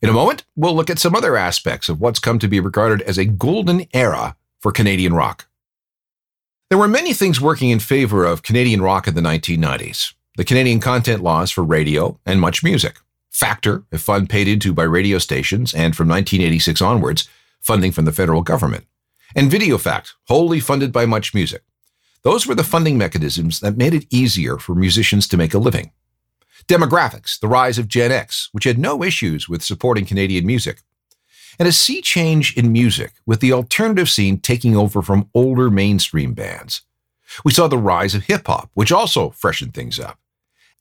In 0.01 0.09
a 0.09 0.13
moment, 0.13 0.45
we'll 0.55 0.75
look 0.75 0.89
at 0.89 0.97
some 0.97 1.13
other 1.13 1.37
aspects 1.37 1.87
of 1.87 2.01
what's 2.01 2.17
come 2.17 2.39
to 2.39 2.47
be 2.47 2.59
regarded 2.59 3.03
as 3.03 3.19
a 3.19 3.25
golden 3.25 3.85
era 3.93 4.35
for 4.59 4.71
Canadian 4.71 5.13
rock. 5.13 5.45
There 6.71 6.79
were 6.79 6.87
many 6.87 7.13
things 7.13 7.39
working 7.39 7.69
in 7.69 7.77
favor 7.77 8.25
of 8.25 8.41
Canadian 8.41 8.81
rock 8.81 9.07
in 9.07 9.13
the 9.13 9.21
1990s. 9.21 10.15
The 10.37 10.45
Canadian 10.45 10.79
content 10.79 11.21
laws 11.21 11.51
for 11.51 11.63
radio 11.63 12.19
and 12.25 12.41
much 12.41 12.63
music. 12.63 12.97
Factor, 13.29 13.83
a 13.91 13.99
fund 13.99 14.27
paid 14.27 14.47
into 14.47 14.73
by 14.73 14.85
radio 14.85 15.19
stations, 15.19 15.75
and 15.75 15.95
from 15.95 16.07
1986 16.07 16.81
onwards, 16.81 17.29
funding 17.61 17.91
from 17.91 18.05
the 18.05 18.11
federal 18.11 18.41
government. 18.41 18.85
And 19.35 19.51
VideoFact, 19.51 20.13
wholly 20.27 20.59
funded 20.59 20.91
by 20.91 21.05
Much 21.05 21.33
Music. 21.33 21.61
Those 22.23 22.47
were 22.47 22.55
the 22.55 22.63
funding 22.63 22.97
mechanisms 22.97 23.59
that 23.59 23.77
made 23.77 23.93
it 23.93 24.05
easier 24.09 24.57
for 24.57 24.75
musicians 24.75 25.27
to 25.27 25.37
make 25.37 25.53
a 25.53 25.59
living. 25.59 25.91
Demographics, 26.67 27.39
the 27.39 27.47
rise 27.47 27.77
of 27.77 27.87
Gen 27.87 28.11
X, 28.11 28.49
which 28.51 28.65
had 28.65 28.77
no 28.77 29.03
issues 29.03 29.47
with 29.47 29.63
supporting 29.63 30.05
Canadian 30.05 30.45
music. 30.45 30.81
and 31.59 31.67
a 31.67 31.73
sea 31.73 32.01
change 32.01 32.55
in 32.57 32.71
music 32.71 33.11
with 33.25 33.41
the 33.41 33.51
alternative 33.51 34.09
scene 34.09 34.39
taking 34.39 34.75
over 34.75 35.01
from 35.01 35.29
older 35.33 35.69
mainstream 35.69 36.33
bands. 36.33 36.81
We 37.43 37.51
saw 37.51 37.67
the 37.67 37.77
rise 37.77 38.15
of 38.15 38.23
hip 38.23 38.47
hop, 38.47 38.71
which 38.73 38.91
also 38.91 39.31
freshened 39.31 39.73
things 39.73 39.99
up, 39.99 40.17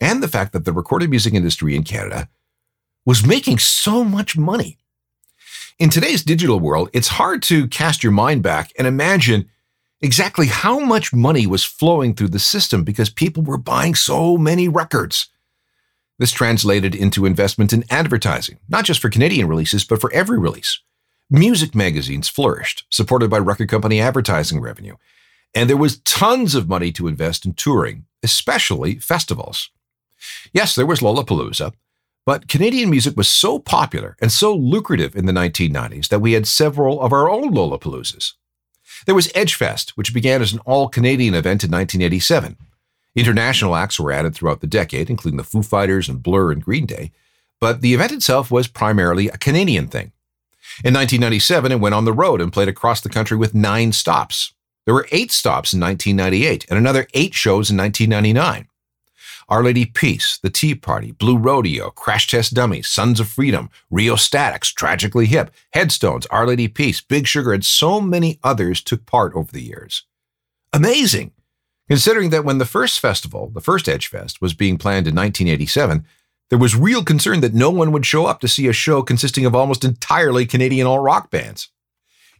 and 0.00 0.22
the 0.22 0.28
fact 0.28 0.52
that 0.52 0.64
the 0.64 0.72
recorded 0.72 1.10
music 1.10 1.34
industry 1.34 1.74
in 1.74 1.82
Canada 1.82 2.28
was 3.04 3.26
making 3.26 3.58
so 3.58 4.04
much 4.04 4.36
money. 4.38 4.78
In 5.78 5.90
today's 5.90 6.24
digital 6.24 6.58
world, 6.58 6.90
it's 6.92 7.06
hard 7.06 7.40
to 7.44 7.68
cast 7.68 8.02
your 8.02 8.10
mind 8.10 8.42
back 8.42 8.72
and 8.76 8.84
imagine 8.84 9.48
exactly 10.00 10.48
how 10.48 10.80
much 10.80 11.12
money 11.12 11.46
was 11.46 11.62
flowing 11.62 12.14
through 12.14 12.30
the 12.30 12.40
system 12.40 12.82
because 12.82 13.10
people 13.10 13.44
were 13.44 13.58
buying 13.58 13.94
so 13.94 14.36
many 14.36 14.66
records. 14.66 15.28
This 16.18 16.32
translated 16.32 16.96
into 16.96 17.24
investment 17.24 17.72
in 17.72 17.84
advertising, 17.90 18.58
not 18.68 18.86
just 18.86 18.98
for 19.00 19.08
Canadian 19.08 19.46
releases, 19.46 19.84
but 19.84 20.00
for 20.00 20.12
every 20.12 20.36
release. 20.36 20.80
Music 21.30 21.76
magazines 21.76 22.28
flourished, 22.28 22.84
supported 22.90 23.30
by 23.30 23.38
record 23.38 23.68
company 23.68 24.00
advertising 24.00 24.60
revenue. 24.60 24.96
And 25.54 25.70
there 25.70 25.76
was 25.76 26.00
tons 26.00 26.56
of 26.56 26.68
money 26.68 26.90
to 26.90 27.06
invest 27.06 27.46
in 27.46 27.54
touring, 27.54 28.04
especially 28.24 28.98
festivals. 28.98 29.70
Yes, 30.52 30.74
there 30.74 30.86
was 30.86 30.98
Lollapalooza, 30.98 31.72
but 32.28 32.46
Canadian 32.46 32.90
music 32.90 33.16
was 33.16 33.26
so 33.26 33.58
popular 33.58 34.14
and 34.20 34.30
so 34.30 34.54
lucrative 34.54 35.16
in 35.16 35.24
the 35.24 35.32
1990s 35.32 36.08
that 36.08 36.18
we 36.18 36.32
had 36.32 36.46
several 36.46 37.00
of 37.00 37.10
our 37.10 37.30
own 37.30 37.54
Lollapaloozas. 37.54 38.34
There 39.06 39.14
was 39.14 39.28
Edgefest, 39.28 39.92
which 39.92 40.12
began 40.12 40.42
as 40.42 40.52
an 40.52 40.58
all 40.66 40.90
Canadian 40.90 41.32
event 41.32 41.64
in 41.64 41.70
1987. 41.70 42.58
International 43.16 43.74
acts 43.74 43.98
were 43.98 44.12
added 44.12 44.34
throughout 44.34 44.60
the 44.60 44.66
decade, 44.66 45.08
including 45.08 45.38
the 45.38 45.42
Foo 45.42 45.62
Fighters 45.62 46.06
and 46.06 46.22
Blur 46.22 46.52
and 46.52 46.62
Green 46.62 46.84
Day, 46.84 47.12
but 47.62 47.80
the 47.80 47.94
event 47.94 48.12
itself 48.12 48.50
was 48.50 48.68
primarily 48.68 49.28
a 49.28 49.38
Canadian 49.38 49.88
thing. 49.88 50.12
In 50.84 50.92
1997, 50.92 51.72
it 51.72 51.80
went 51.80 51.94
on 51.94 52.04
the 52.04 52.12
road 52.12 52.42
and 52.42 52.52
played 52.52 52.68
across 52.68 53.00
the 53.00 53.08
country 53.08 53.38
with 53.38 53.54
nine 53.54 53.92
stops. 53.92 54.52
There 54.84 54.92
were 54.92 55.08
eight 55.12 55.32
stops 55.32 55.72
in 55.72 55.80
1998 55.80 56.66
and 56.68 56.78
another 56.78 57.06
eight 57.14 57.32
shows 57.32 57.70
in 57.70 57.78
1999. 57.78 58.67
Our 59.48 59.64
Lady 59.64 59.86
Peace, 59.86 60.38
The 60.42 60.50
Tea 60.50 60.74
Party, 60.74 61.12
Blue 61.12 61.38
Rodeo, 61.38 61.90
Crash 61.90 62.26
Test 62.26 62.52
Dummies, 62.52 62.86
Sons 62.86 63.18
of 63.18 63.28
Freedom, 63.28 63.70
Rheostatics, 63.90 64.72
Tragically 64.72 65.24
Hip, 65.26 65.50
Headstones, 65.72 66.26
Our 66.26 66.46
Lady 66.46 66.68
Peace, 66.68 67.00
Big 67.00 67.26
Sugar, 67.26 67.54
and 67.54 67.64
so 67.64 68.00
many 68.00 68.38
others 68.44 68.82
took 68.82 69.06
part 69.06 69.32
over 69.34 69.50
the 69.50 69.62
years. 69.62 70.04
Amazing! 70.72 71.32
Considering 71.88 72.28
that 72.28 72.44
when 72.44 72.58
the 72.58 72.66
first 72.66 73.00
festival, 73.00 73.50
the 73.54 73.62
first 73.62 73.86
Edgefest, 73.86 74.42
was 74.42 74.52
being 74.52 74.76
planned 74.76 75.06
in 75.06 75.14
1987, 75.14 76.04
there 76.50 76.58
was 76.58 76.76
real 76.76 77.02
concern 77.02 77.40
that 77.40 77.54
no 77.54 77.70
one 77.70 77.92
would 77.92 78.04
show 78.04 78.26
up 78.26 78.40
to 78.40 78.48
see 78.48 78.66
a 78.68 78.72
show 78.74 79.02
consisting 79.02 79.46
of 79.46 79.54
almost 79.54 79.84
entirely 79.84 80.44
Canadian 80.44 80.86
all 80.86 80.98
rock 80.98 81.30
bands. 81.30 81.70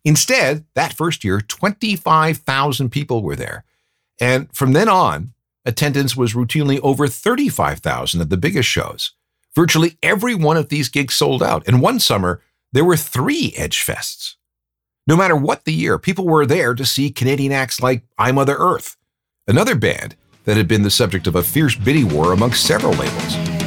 Instead, 0.05 0.65
that 0.75 0.93
first 0.93 1.25
year, 1.25 1.41
25,000 1.41 2.91
people 2.91 3.23
were 3.23 3.37
there. 3.37 3.65
And 4.21 4.55
from 4.55 4.73
then 4.73 4.89
on, 4.89 5.33
attendance 5.69 6.17
was 6.17 6.33
routinely 6.33 6.81
over 6.83 7.07
35,000 7.07 8.21
at 8.21 8.31
the 8.31 8.37
biggest 8.37 8.69
shows. 8.69 9.13
Virtually 9.55 9.99
every 10.03 10.35
one 10.35 10.57
of 10.57 10.69
these 10.69 10.89
gigs 10.89 11.15
sold 11.15 11.43
out. 11.43 11.63
And 11.67 11.81
one 11.83 12.01
summer, 12.01 12.43
there 12.73 12.85
were 12.85 12.97
three 12.97 13.53
Edgefests. 13.53 14.35
No 15.07 15.17
matter 15.17 15.37
what 15.37 15.65
the 15.65 15.73
year, 15.73 15.99
people 15.99 16.27
were 16.27 16.47
there 16.47 16.75
to 16.75 16.85
see 16.85 17.11
Canadian 17.11 17.53
acts 17.53 17.81
like 17.81 18.03
I 18.19 18.33
Mother 18.33 18.57
Earth, 18.57 18.97
another 19.47 19.75
band 19.75 20.17
that 20.45 20.57
had 20.57 20.69
been 20.69 20.83
the 20.83 20.91
subject 20.91 21.27
of 21.27 21.37
a 21.37 21.43
fierce 21.43 21.77
bidding 21.77 22.09
war 22.09 22.33
amongst 22.33 22.65
several 22.65 22.93
labels. 22.95 23.58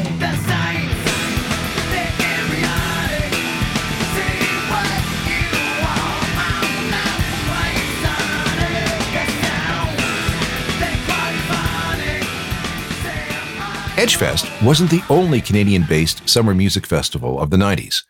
Edgefest 14.11 14.65
wasn't 14.65 14.91
the 14.91 15.03
only 15.09 15.39
Canadian 15.39 15.85
based 15.87 16.27
summer 16.27 16.53
music 16.53 16.85
festival 16.85 17.39
of 17.39 17.49
the 17.49 17.55
90s. 17.55 18.03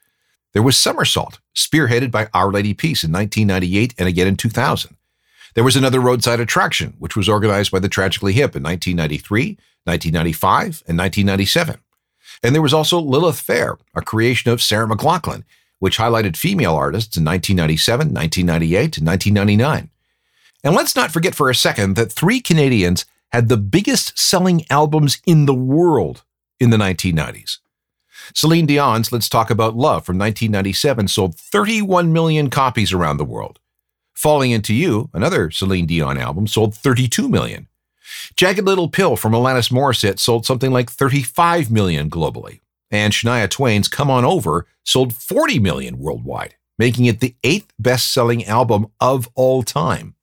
There 0.51 0.63
was 0.63 0.75
Somersault, 0.75 1.39
spearheaded 1.55 2.09
by 2.09 2.27
Our 2.33 2.51
Lady 2.51 2.73
Peace 2.73 3.03
in 3.03 3.11
1998 3.11 3.93
and 3.99 4.07
again 4.07 4.25
in 4.25 4.35
2000. 4.35 4.97
There 5.53 5.63
was 5.63 5.75
another 5.75 5.99
roadside 5.99 6.39
attraction, 6.39 6.95
which 6.97 7.15
was 7.15 7.29
organized 7.29 7.71
by 7.71 7.77
the 7.77 7.87
Tragically 7.87 8.33
Hip 8.33 8.55
in 8.55 8.63
1993, 8.63 9.59
1995, 9.83 10.63
and 10.87 10.97
1997. 10.97 11.77
And 12.41 12.55
there 12.55 12.63
was 12.63 12.73
also 12.73 12.99
Lilith 12.99 13.39
Fair, 13.39 13.77
a 13.93 14.01
creation 14.01 14.49
of 14.49 14.59
Sarah 14.59 14.87
McLachlan, 14.87 15.43
which 15.77 15.99
highlighted 15.99 16.35
female 16.35 16.73
artists 16.73 17.15
in 17.15 17.23
1997, 17.23 18.11
1998, 18.11 18.97
and 18.97 19.05
1999. 19.05 19.89
And 20.63 20.73
let's 20.73 20.95
not 20.95 21.11
forget 21.11 21.35
for 21.35 21.51
a 21.51 21.55
second 21.55 21.95
that 21.95 22.11
three 22.11 22.41
Canadians 22.41 23.05
had 23.31 23.49
the 23.49 23.57
biggest 23.57 24.17
selling 24.19 24.65
albums 24.69 25.21
in 25.25 25.45
the 25.45 25.53
world 25.53 26.23
in 26.59 26.69
the 26.69 26.77
1990s. 26.77 27.59
Celine 28.33 28.65
Dion's 28.65 29.11
Let's 29.11 29.29
Talk 29.29 29.49
About 29.49 29.75
Love 29.75 30.05
from 30.05 30.17
1997 30.17 31.07
sold 31.07 31.35
31 31.35 32.13
million 32.13 32.49
copies 32.49 32.93
around 32.93 33.17
the 33.17 33.25
world. 33.25 33.59
Falling 34.13 34.51
Into 34.51 34.73
You, 34.73 35.09
another 35.13 35.49
Celine 35.49 35.87
Dion 35.87 36.17
album, 36.17 36.45
sold 36.45 36.75
32 36.75 37.27
million. 37.27 37.67
Jagged 38.35 38.65
Little 38.65 38.89
Pill 38.89 39.15
from 39.15 39.33
Alanis 39.33 39.71
Morissette 39.71 40.19
sold 40.19 40.45
something 40.45 40.71
like 40.71 40.91
35 40.91 41.71
million 41.71 42.09
globally. 42.09 42.59
And 42.91 43.13
Shania 43.13 43.49
Twain's 43.49 43.87
Come 43.87 44.11
On 44.11 44.25
Over 44.25 44.67
sold 44.83 45.15
40 45.15 45.59
million 45.59 45.97
worldwide, 45.97 46.55
making 46.77 47.05
it 47.05 47.21
the 47.21 47.35
eighth 47.43 47.73
best 47.79 48.13
selling 48.13 48.45
album 48.45 48.87
of 48.99 49.29
all 49.33 49.63
time. 49.63 50.15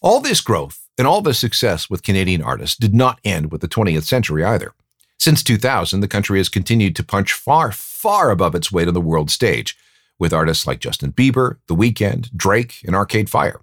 All 0.00 0.20
this 0.20 0.40
growth 0.40 0.81
and 0.98 1.06
all 1.06 1.22
this 1.22 1.38
success 1.38 1.88
with 1.88 2.02
Canadian 2.02 2.42
artists 2.42 2.76
did 2.76 2.94
not 2.94 3.20
end 3.24 3.50
with 3.50 3.60
the 3.60 3.68
20th 3.68 4.04
century 4.04 4.44
either. 4.44 4.74
Since 5.18 5.42
2000, 5.44 6.00
the 6.00 6.08
country 6.08 6.38
has 6.38 6.48
continued 6.48 6.96
to 6.96 7.04
punch 7.04 7.32
far, 7.32 7.70
far 7.70 8.30
above 8.30 8.54
its 8.54 8.72
weight 8.72 8.88
on 8.88 8.94
the 8.94 9.00
world 9.00 9.30
stage, 9.30 9.76
with 10.18 10.32
artists 10.32 10.66
like 10.66 10.80
Justin 10.80 11.12
Bieber, 11.12 11.58
The 11.68 11.76
Weeknd, 11.76 12.34
Drake, 12.36 12.82
and 12.84 12.96
Arcade 12.96 13.30
Fire. 13.30 13.60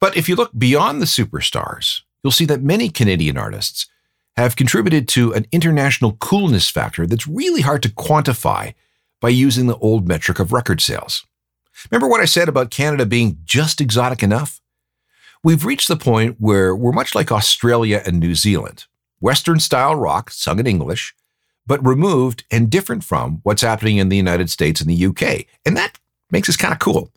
But 0.00 0.16
if 0.16 0.28
you 0.28 0.34
look 0.34 0.50
beyond 0.56 1.00
the 1.00 1.06
superstars, 1.06 2.00
you'll 2.22 2.32
see 2.32 2.46
that 2.46 2.62
many 2.62 2.88
Canadian 2.88 3.36
artists 3.36 3.86
have 4.36 4.56
contributed 4.56 5.08
to 5.08 5.34
an 5.34 5.46
international 5.52 6.12
coolness 6.12 6.70
factor 6.70 7.06
that's 7.06 7.28
really 7.28 7.60
hard 7.60 7.82
to 7.82 7.90
quantify 7.90 8.72
by 9.20 9.28
using 9.28 9.66
the 9.66 9.76
old 9.76 10.08
metric 10.08 10.38
of 10.38 10.52
record 10.52 10.80
sales. 10.80 11.26
Remember 11.90 12.08
what 12.08 12.22
I 12.22 12.24
said 12.24 12.48
about 12.48 12.70
Canada 12.70 13.04
being 13.04 13.38
just 13.44 13.78
exotic 13.80 14.22
enough? 14.22 14.61
We've 15.44 15.64
reached 15.64 15.88
the 15.88 15.96
point 15.96 16.36
where 16.38 16.76
we're 16.76 16.92
much 16.92 17.16
like 17.16 17.32
Australia 17.32 18.00
and 18.06 18.20
New 18.20 18.36
Zealand 18.36 18.86
Western 19.18 19.58
style 19.58 19.96
rock 19.96 20.30
sung 20.30 20.60
in 20.60 20.66
English, 20.66 21.14
but 21.66 21.84
removed 21.84 22.44
and 22.50 22.70
different 22.70 23.02
from 23.02 23.40
what's 23.42 23.62
happening 23.62 23.96
in 23.96 24.08
the 24.08 24.16
United 24.16 24.50
States 24.50 24.80
and 24.80 24.88
the 24.88 25.06
UK. 25.06 25.46
And 25.64 25.76
that 25.76 25.98
makes 26.30 26.48
us 26.48 26.56
kind 26.56 26.72
of 26.72 26.78
cool. 26.78 27.10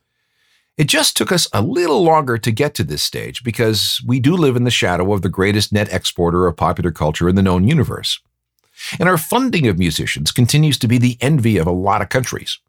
It 0.78 0.88
just 0.88 1.16
took 1.16 1.32
us 1.32 1.48
a 1.54 1.62
little 1.62 2.04
longer 2.04 2.38
to 2.38 2.52
get 2.52 2.74
to 2.76 2.84
this 2.84 3.04
stage 3.04 3.44
because 3.44 4.02
we 4.06 4.20
do 4.20 4.36
live 4.36 4.56
in 4.56 4.66
the 4.66 4.72
shadow 4.72 5.14
of 5.14 5.22
the 5.22 5.30
greatest 5.30 5.72
net 5.72 5.92
exporter 5.92 6.48
of 6.48 6.58
popular 6.58 6.92
culture 6.92 7.30
in 7.30 7.36
the 7.36 7.44
known 7.44 7.68
universe. 7.68 8.20
And 9.00 9.08
our 9.08 9.18
funding 9.18 9.68
of 9.68 9.80
musicians 9.80 10.32
continues 10.32 10.78
to 10.80 10.88
be 10.88 10.98
the 10.98 11.18
envy 11.22 11.58
of 11.58 11.68
a 11.68 11.72
lot 11.72 12.02
of 12.02 12.10
countries. 12.10 12.60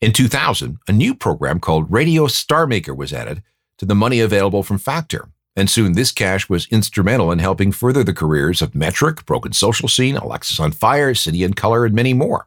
In 0.00 0.12
2000, 0.12 0.78
a 0.88 0.92
new 0.92 1.14
program 1.14 1.60
called 1.60 1.92
Radio 1.92 2.26
Star 2.26 2.66
Maker 2.66 2.94
was 2.94 3.12
added 3.12 3.42
to 3.82 3.86
the 3.86 3.96
money 3.96 4.20
available 4.20 4.62
from 4.62 4.78
Factor, 4.78 5.28
and 5.56 5.68
soon 5.68 5.94
this 5.94 6.12
cash 6.12 6.48
was 6.48 6.68
instrumental 6.68 7.32
in 7.32 7.40
helping 7.40 7.72
further 7.72 8.04
the 8.04 8.14
careers 8.14 8.62
of 8.62 8.76
Metric, 8.76 9.26
Broken 9.26 9.52
Social 9.52 9.88
Scene, 9.88 10.14
Alexisonfire, 10.14 11.18
City 11.18 11.42
and 11.42 11.56
Colour, 11.56 11.84
and 11.84 11.92
many 11.92 12.14
more. 12.14 12.46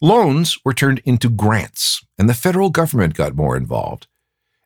Loans 0.00 0.56
were 0.64 0.72
turned 0.72 1.02
into 1.04 1.28
grants, 1.28 2.02
and 2.16 2.30
the 2.30 2.34
federal 2.34 2.70
government 2.70 3.12
got 3.12 3.36
more 3.36 3.58
involved. 3.58 4.06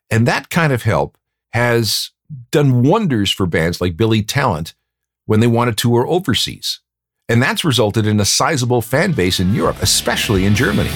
And 0.09 0.25
that 0.25 0.49
kind 0.49 0.71
of 0.71 0.83
help 0.83 1.17
has 1.51 2.11
done 2.49 2.83
wonders 2.83 3.29
for 3.29 3.45
bands 3.45 3.81
like 3.81 3.97
Billy 3.97 4.23
Talent 4.23 4.75
when 5.25 5.41
they 5.41 5.47
want 5.47 5.69
to 5.69 5.75
tour 5.75 6.07
overseas. 6.07 6.79
And 7.27 7.43
that's 7.43 7.65
resulted 7.65 8.07
in 8.07 8.21
a 8.21 8.25
sizable 8.25 8.81
fan 8.81 9.11
base 9.11 9.41
in 9.41 9.53
Europe, 9.53 9.81
especially 9.81 10.45
in 10.45 10.55
Germany. 10.55 10.91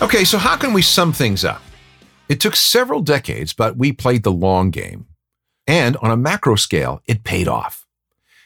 Okay, 0.00 0.22
so 0.24 0.38
how 0.38 0.56
can 0.56 0.72
we 0.72 0.80
sum 0.80 1.12
things 1.12 1.44
up? 1.44 1.60
It 2.28 2.38
took 2.38 2.54
several 2.54 3.00
decades, 3.00 3.52
but 3.52 3.76
we 3.76 3.92
played 3.92 4.22
the 4.22 4.30
long 4.30 4.70
game. 4.70 5.06
And 5.66 5.96
on 5.96 6.12
a 6.12 6.16
macro 6.16 6.54
scale, 6.54 7.02
it 7.06 7.24
paid 7.24 7.48
off. 7.48 7.84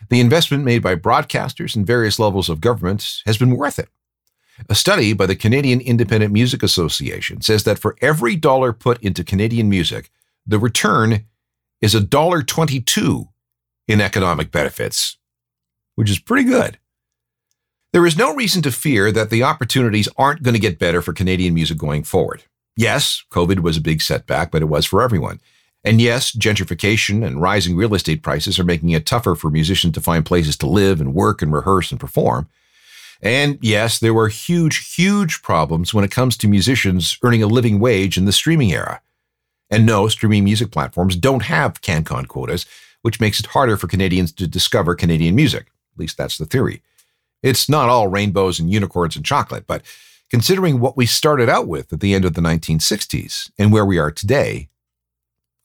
The 0.09 0.19
investment 0.19 0.65
made 0.65 0.83
by 0.83 0.97
broadcasters 0.97 1.77
and 1.77 1.87
various 1.87 2.19
levels 2.19 2.49
of 2.49 2.63
government 2.63 3.23
has 3.27 3.37
been 3.37 3.57
worth 3.57 3.79
it. 3.79 3.91
A 4.71 4.75
study 4.75 5.13
by 5.13 5.27
the 5.27 5.37
Canadian 5.37 5.81
Independent 5.81 6.33
Music 6.33 6.63
Association 6.63 7.43
says 7.43 7.65
that 7.65 7.79
for 7.79 7.97
every 8.01 8.35
dollar 8.35 8.73
put 8.73 9.03
into 9.03 9.23
Canadian 9.23 9.69
music, 9.69 10.11
the 10.47 10.59
return 10.59 11.27
is 11.81 11.95
a 11.95 12.01
dollar 12.01 12.43
twenty-two 12.43 13.29
in 13.87 14.01
economic 14.01 14.51
benefits, 14.51 15.19
which 15.97 16.11
is 16.11 16.19
pretty 16.19 16.49
good. 16.49 16.79
There 17.93 18.07
is 18.07 18.17
no 18.17 18.35
reason 18.35 18.63
to 18.63 18.73
fear 18.73 19.13
that 19.13 19.29
the 19.29 19.43
opportunities 19.43 20.09
aren't 20.17 20.43
going 20.43 20.55
to 20.55 20.61
get 20.61 20.79
better 20.79 21.03
for 21.03 21.13
Canadian 21.13 21.53
music 21.53 21.77
going 21.77 22.05
forward. 22.05 22.43
Yes, 22.75 23.23
COVID 23.31 23.61
was 23.61 23.77
a 23.77 23.83
big 23.83 24.01
setback, 24.01 24.51
but 24.51 24.63
it 24.63 24.67
was 24.67 24.87
for 24.87 25.03
everyone. 25.03 25.41
And 25.85 26.01
yes, 26.01 26.35
gentrification 26.35 27.23
and 27.27 27.43
rising 27.43 27.77
real 27.77 27.95
estate 27.95 28.23
prices 28.23 28.59
are 28.59 28.65
making 28.65 28.91
it 28.91 29.05
tougher 29.05 29.35
for 29.35 29.51
musicians 29.51 29.93
to 29.93 30.01
find 30.01 30.25
places 30.25 30.57
to 30.59 30.67
live 30.67 31.03
and 31.03 31.13
work 31.13 31.43
and 31.43 31.53
rehearse 31.53 31.91
and 31.91 32.01
perform. 32.01 32.49
And 33.21 33.59
yes, 33.61 33.99
there 33.99 34.15
were 34.15 34.29
huge, 34.29 34.95
huge 34.95 35.43
problems 35.43 35.93
when 35.93 36.05
it 36.05 36.11
comes 36.11 36.39
to 36.39 36.49
musicians 36.49 37.19
earning 37.23 37.43
a 37.43 37.47
living 37.47 37.79
wage 37.79 38.17
in 38.17 38.25
the 38.25 38.33
streaming 38.33 38.73
era. 38.73 39.03
And 39.69 39.85
no, 39.85 40.09
streaming 40.09 40.45
music 40.45 40.71
platforms 40.71 41.15
don't 41.15 41.43
have 41.43 41.83
CanCon 41.83 42.27
quotas, 42.27 42.65
which 43.03 43.21
makes 43.21 43.39
it 43.39 43.47
harder 43.47 43.77
for 43.77 43.87
Canadians 43.87 44.33
to 44.33 44.47
discover 44.47 44.95
Canadian 44.95 45.35
music. 45.35 45.67
At 45.95 46.01
least 46.01 46.17
that's 46.17 46.39
the 46.39 46.47
theory. 46.47 46.81
It's 47.43 47.69
not 47.69 47.89
all 47.89 48.09
rainbows 48.09 48.61
and 48.61 48.71
unicorns 48.71 49.17
and 49.17 49.25
chocolate, 49.25 49.67
but 49.67 49.83
considering 50.31 50.81
what 50.81 50.97
we 50.97 51.07
started 51.07 51.49
out 51.49 51.67
with 51.67 51.93
at 51.93 52.01
the 52.01 52.15
end 52.15 52.25
of 52.25 52.35
the 52.35 52.41
1960s 52.41 53.51
and 53.59 53.73
where 53.73 53.85
we 53.85 53.99
are 53.99 54.11
today, 54.11 54.69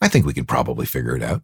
I 0.02 0.08
think 0.08 0.26
we 0.26 0.34
can 0.34 0.46
probably 0.46 0.86
figure 0.86 1.16
it 1.16 1.24
out. 1.24 1.42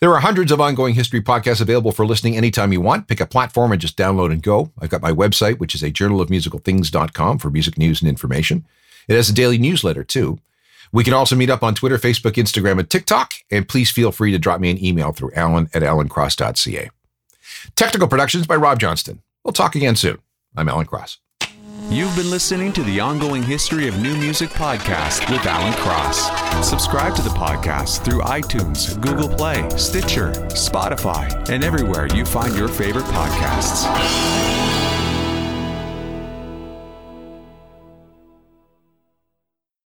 There 0.00 0.12
are 0.12 0.20
hundreds 0.20 0.50
of 0.50 0.60
ongoing 0.60 0.94
history 0.94 1.20
podcasts 1.20 1.60
available 1.60 1.92
for 1.92 2.04
listening 2.04 2.36
anytime 2.36 2.72
you 2.72 2.80
want. 2.80 3.06
Pick 3.06 3.20
a 3.20 3.26
platform 3.26 3.72
and 3.72 3.80
just 3.80 3.96
download 3.96 4.32
and 4.32 4.42
go. 4.42 4.72
I've 4.80 4.90
got 4.90 5.02
my 5.02 5.12
website, 5.12 5.58
which 5.58 5.74
is 5.74 5.82
a 5.82 5.90
journalofmusicalthings.com 5.92 7.38
for 7.38 7.50
music 7.50 7.78
news 7.78 8.02
and 8.02 8.08
information. 8.08 8.66
It 9.08 9.14
has 9.14 9.28
a 9.28 9.34
daily 9.34 9.58
newsletter 9.58 10.04
too. 10.04 10.38
We 10.92 11.04
can 11.04 11.14
also 11.14 11.36
meet 11.36 11.50
up 11.50 11.62
on 11.62 11.74
Twitter, 11.74 11.98
Facebook, 11.98 12.32
Instagram, 12.32 12.78
and 12.78 12.90
TikTok. 12.90 13.32
And 13.50 13.68
please 13.68 13.90
feel 13.90 14.12
free 14.12 14.32
to 14.32 14.38
drop 14.38 14.60
me 14.60 14.70
an 14.70 14.84
email 14.84 15.12
through 15.12 15.32
alan 15.34 15.70
at 15.72 15.82
alancross.ca. 15.82 16.90
Technical 17.76 18.08
productions 18.08 18.46
by 18.46 18.56
Rob 18.56 18.78
Johnston. 18.78 19.22
We'll 19.44 19.52
talk 19.52 19.74
again 19.74 19.96
soon. 19.96 20.18
I'm 20.56 20.68
Alan 20.68 20.86
Cross. 20.86 21.18
You've 21.88 22.14
been 22.16 22.30
listening 22.30 22.72
to 22.72 22.82
the 22.84 23.00
Ongoing 23.00 23.42
History 23.42 23.86
of 23.86 24.00
New 24.00 24.16
Music 24.16 24.48
podcast 24.50 25.30
with 25.30 25.44
Alan 25.44 25.74
Cross. 25.74 26.66
Subscribe 26.66 27.14
to 27.16 27.22
the 27.22 27.30
podcast 27.30 28.02
through 28.02 28.20
iTunes, 28.22 28.98
Google 29.00 29.28
Play, 29.28 29.68
Stitcher, 29.76 30.32
Spotify, 30.52 31.50
and 31.50 31.62
everywhere 31.62 32.06
you 32.14 32.24
find 32.24 32.56
your 32.56 32.68
favorite 32.68 33.04
podcasts. 33.06 34.81